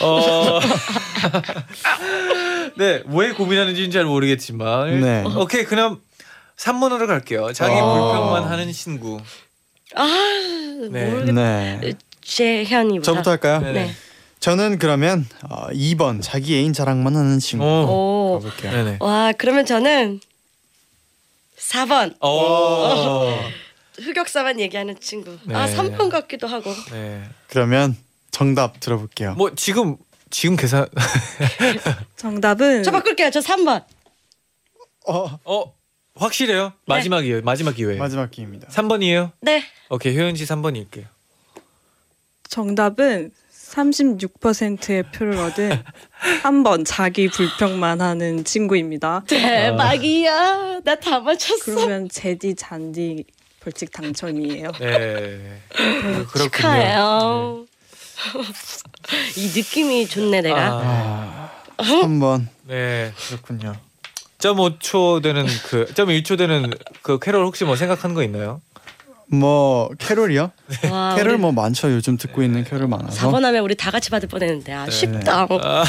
어. 0.00 0.60
네, 2.76 3.02
왜 3.06 3.32
고민하는지는 3.32 3.90
잘 3.90 4.04
모르겠지만. 4.04 5.00
네. 5.00 5.24
오케이, 5.36 5.64
그럼 5.64 6.00
3번으로 6.56 7.06
갈게요. 7.06 7.52
자기 7.52 7.74
어. 7.74 7.94
불평만 7.94 8.44
하는 8.44 8.72
친구. 8.72 9.20
아 9.94 10.06
네. 10.90 11.10
모르겠. 11.10 11.34
네. 11.34 11.92
재현이보다. 12.22 13.04
저부터 13.04 13.30
할까요? 13.32 13.60
네. 13.60 13.72
네. 13.72 13.90
저는 14.40 14.78
그러면 14.78 15.26
어, 15.48 15.68
2번 15.68 16.20
자기 16.22 16.56
애인 16.56 16.72
자랑만 16.72 17.14
하는 17.14 17.38
친구 17.38 17.64
오. 17.64 17.68
오. 17.68 18.40
가볼게요. 18.40 18.72
네네. 18.72 18.96
와 19.00 19.32
그러면 19.36 19.66
저는 19.66 20.20
4번 21.68 22.14
오. 22.22 23.38
흑역사만 24.00 24.58
얘기하는 24.60 24.98
친구. 25.00 25.38
네. 25.44 25.54
아 25.54 25.66
3번 25.66 26.10
같기도 26.10 26.46
하고. 26.46 26.72
네. 26.90 27.22
그러면 27.48 27.96
정답 28.30 28.80
들어볼게요. 28.80 29.34
뭐 29.34 29.54
지금 29.54 29.96
지금 30.30 30.56
계산 30.56 30.88
정답은 32.16 32.82
저 32.82 32.90
바꿀게요. 32.90 33.30
저 33.30 33.40
3번. 33.40 33.84
어, 35.06 35.38
어 35.44 35.74
확실해요? 36.14 36.72
마지막이에요. 36.86 37.42
마지막 37.42 37.74
기회. 37.74 37.96
마지막 37.96 38.30
기회입니다. 38.30 38.68
3번이에요? 38.68 39.32
네. 39.40 39.64
오케이, 39.90 40.16
효연 40.16 40.36
씨 40.36 40.44
3번일게요. 40.44 41.04
정답은 42.48 43.32
36%의 43.72 45.02
표를 45.14 45.38
얻은 45.38 45.82
3번 46.42 46.84
자기 46.86 47.28
불평만 47.28 48.00
하는 48.00 48.44
친구입니다. 48.44 49.22
대박이야. 49.26 50.80
나 50.84 50.94
다 50.96 51.20
맞췄어. 51.20 51.64
그러면 51.64 52.08
제디 52.08 52.54
잔디 52.54 53.24
벌칙 53.60 53.90
당첨이에요. 53.92 54.72
네. 54.80 55.60
그렇군요. 55.70 56.44
축하해요. 56.44 57.66
이 59.36 59.46
느낌이 59.56 60.06
좋네 60.06 60.42
내가. 60.42 60.58
아, 60.60 61.50
아, 61.78 61.82
3번 61.82 62.46
네. 62.66 63.12
그렇군요. 63.28 63.74
0.5초 64.38 65.22
되는 65.22 65.46
그 65.68 65.86
0.1초 65.86 66.36
되는 66.36 66.70
그 67.02 67.18
캐롤 67.20 67.44
혹시 67.46 67.64
뭐 67.64 67.76
생각한 67.76 68.12
거 68.14 68.22
있나요? 68.24 68.60
뭐 69.32 69.88
캐롤이요? 69.98 70.50
와, 70.90 71.14
캐롤 71.16 71.38
뭐 71.38 71.52
많죠. 71.52 71.90
요즘 71.90 72.18
듣고 72.18 72.42
있는 72.42 72.64
캐롤 72.64 72.86
많아서. 72.86 73.30
4번 73.30 73.40
하면 73.42 73.62
우리 73.64 73.74
다 73.74 73.90
같이 73.90 74.10
받을 74.10 74.28
뻔했는데 74.28 74.72
아 74.72 74.90
쉽다. 74.90 75.46
아, 75.50 75.84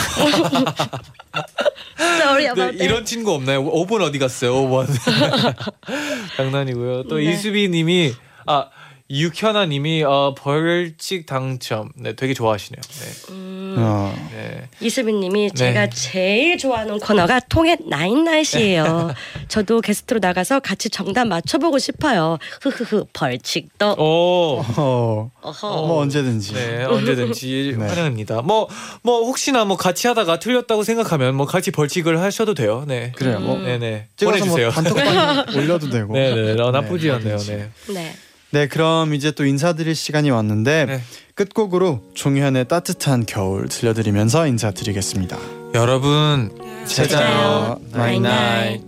Sorry 1.99 2.43
네, 2.45 2.49
about 2.51 2.77
that. 2.77 2.83
이런 2.83 3.03
친구 3.05 3.33
없나요? 3.33 3.63
5번 3.65 4.01
어디 4.01 4.17
갔어요? 4.17 4.53
5번. 4.53 4.87
장난이고요. 6.37 7.03
또 7.03 7.17
네. 7.17 7.31
이수비 7.31 7.67
님이 7.69 8.13
아 8.45 8.67
육현아 9.13 9.67
님이 9.67 10.03
어, 10.03 10.33
벌칙 10.35 11.27
당첨. 11.27 11.91
네, 11.95 12.15
되게 12.15 12.33
좋아하시네요. 12.33 12.81
네. 12.81 13.33
음, 13.33 13.75
어. 13.77 14.13
네. 14.33 14.67
이수빈님이 14.81 15.49
네. 15.49 15.53
제가 15.53 15.89
제일 15.91 16.57
좋아하는 16.57 16.97
코너가 16.97 17.39
통해 17.41 17.77
나인나잇이에요. 17.87 19.13
저도 19.49 19.81
게스트로 19.81 20.19
나가서 20.19 20.61
같이 20.61 20.89
정답 20.89 21.27
맞춰보고 21.27 21.77
싶어요. 21.77 22.39
흐흐흐 22.61 23.05
벌칙도. 23.13 23.93
오. 23.99 24.63
어, 24.77 25.31
어허. 25.41 25.67
뭐 25.69 26.01
언제든지. 26.01 26.53
네, 26.53 26.83
언제든지 26.83 27.75
네. 27.77 27.87
환영합니다. 27.87 28.41
뭐, 28.41 28.67
뭐 29.03 29.25
혹시나 29.25 29.63
뭐 29.63 29.77
같이 29.77 30.07
하다가 30.07 30.39
틀렸다고 30.39 30.83
생각하면 30.83 31.35
뭐 31.35 31.45
같이 31.45 31.69
벌칙을 31.69 32.19
하셔도 32.19 32.55
돼요. 32.55 32.83
네. 32.87 33.11
그래요. 33.15 33.39
뭐 33.39 33.57
음. 33.57 33.65
네네. 33.65 34.07
찍어서 34.15 34.39
보내주세요. 34.39 34.71
뭐 34.71 34.73
단톡방 34.73 35.45
올려도 35.55 35.89
되고. 35.91 36.13
네네. 36.13 36.59
어, 36.59 36.71
나쁘지 36.71 37.07
네, 37.07 37.13
않네요. 37.13 37.37
네. 37.37 37.69
네. 37.93 38.15
네, 38.53 38.67
그럼 38.67 39.15
이제 39.15 39.31
또 39.31 39.45
인사드릴 39.45 39.95
시간이 39.95 40.29
왔는데 40.29 40.85
네. 40.85 41.01
끝곡으로 41.33 42.03
종현의 42.13 42.67
따뜻한 42.67 43.25
겨울 43.25 43.67
들려드리면서 43.67 44.45
인사드리겠습니다. 44.45 45.39
여러분 45.73 46.51
찾아요. 46.85 47.79
나이 47.91 48.19
나이. 48.19 48.79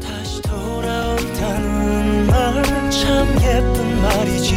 다시 0.00 0.40
돌아온다는 0.42 2.26
말 2.28 2.62
참 2.90 3.26
예쁜 3.42 4.00
말이지. 4.00 4.54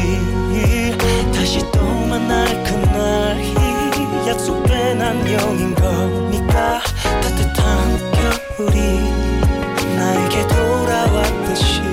다시 1.33 1.59
또 1.71 1.81
만날 2.07 2.45
그날이 2.63 3.55
약속된 4.27 5.01
안녕인 5.01 5.73
거니까 5.73 6.79
따뜻한 7.21 7.97
겨울이 8.11 8.99
나에게 9.95 10.47
돌아왔듯이. 10.47 11.90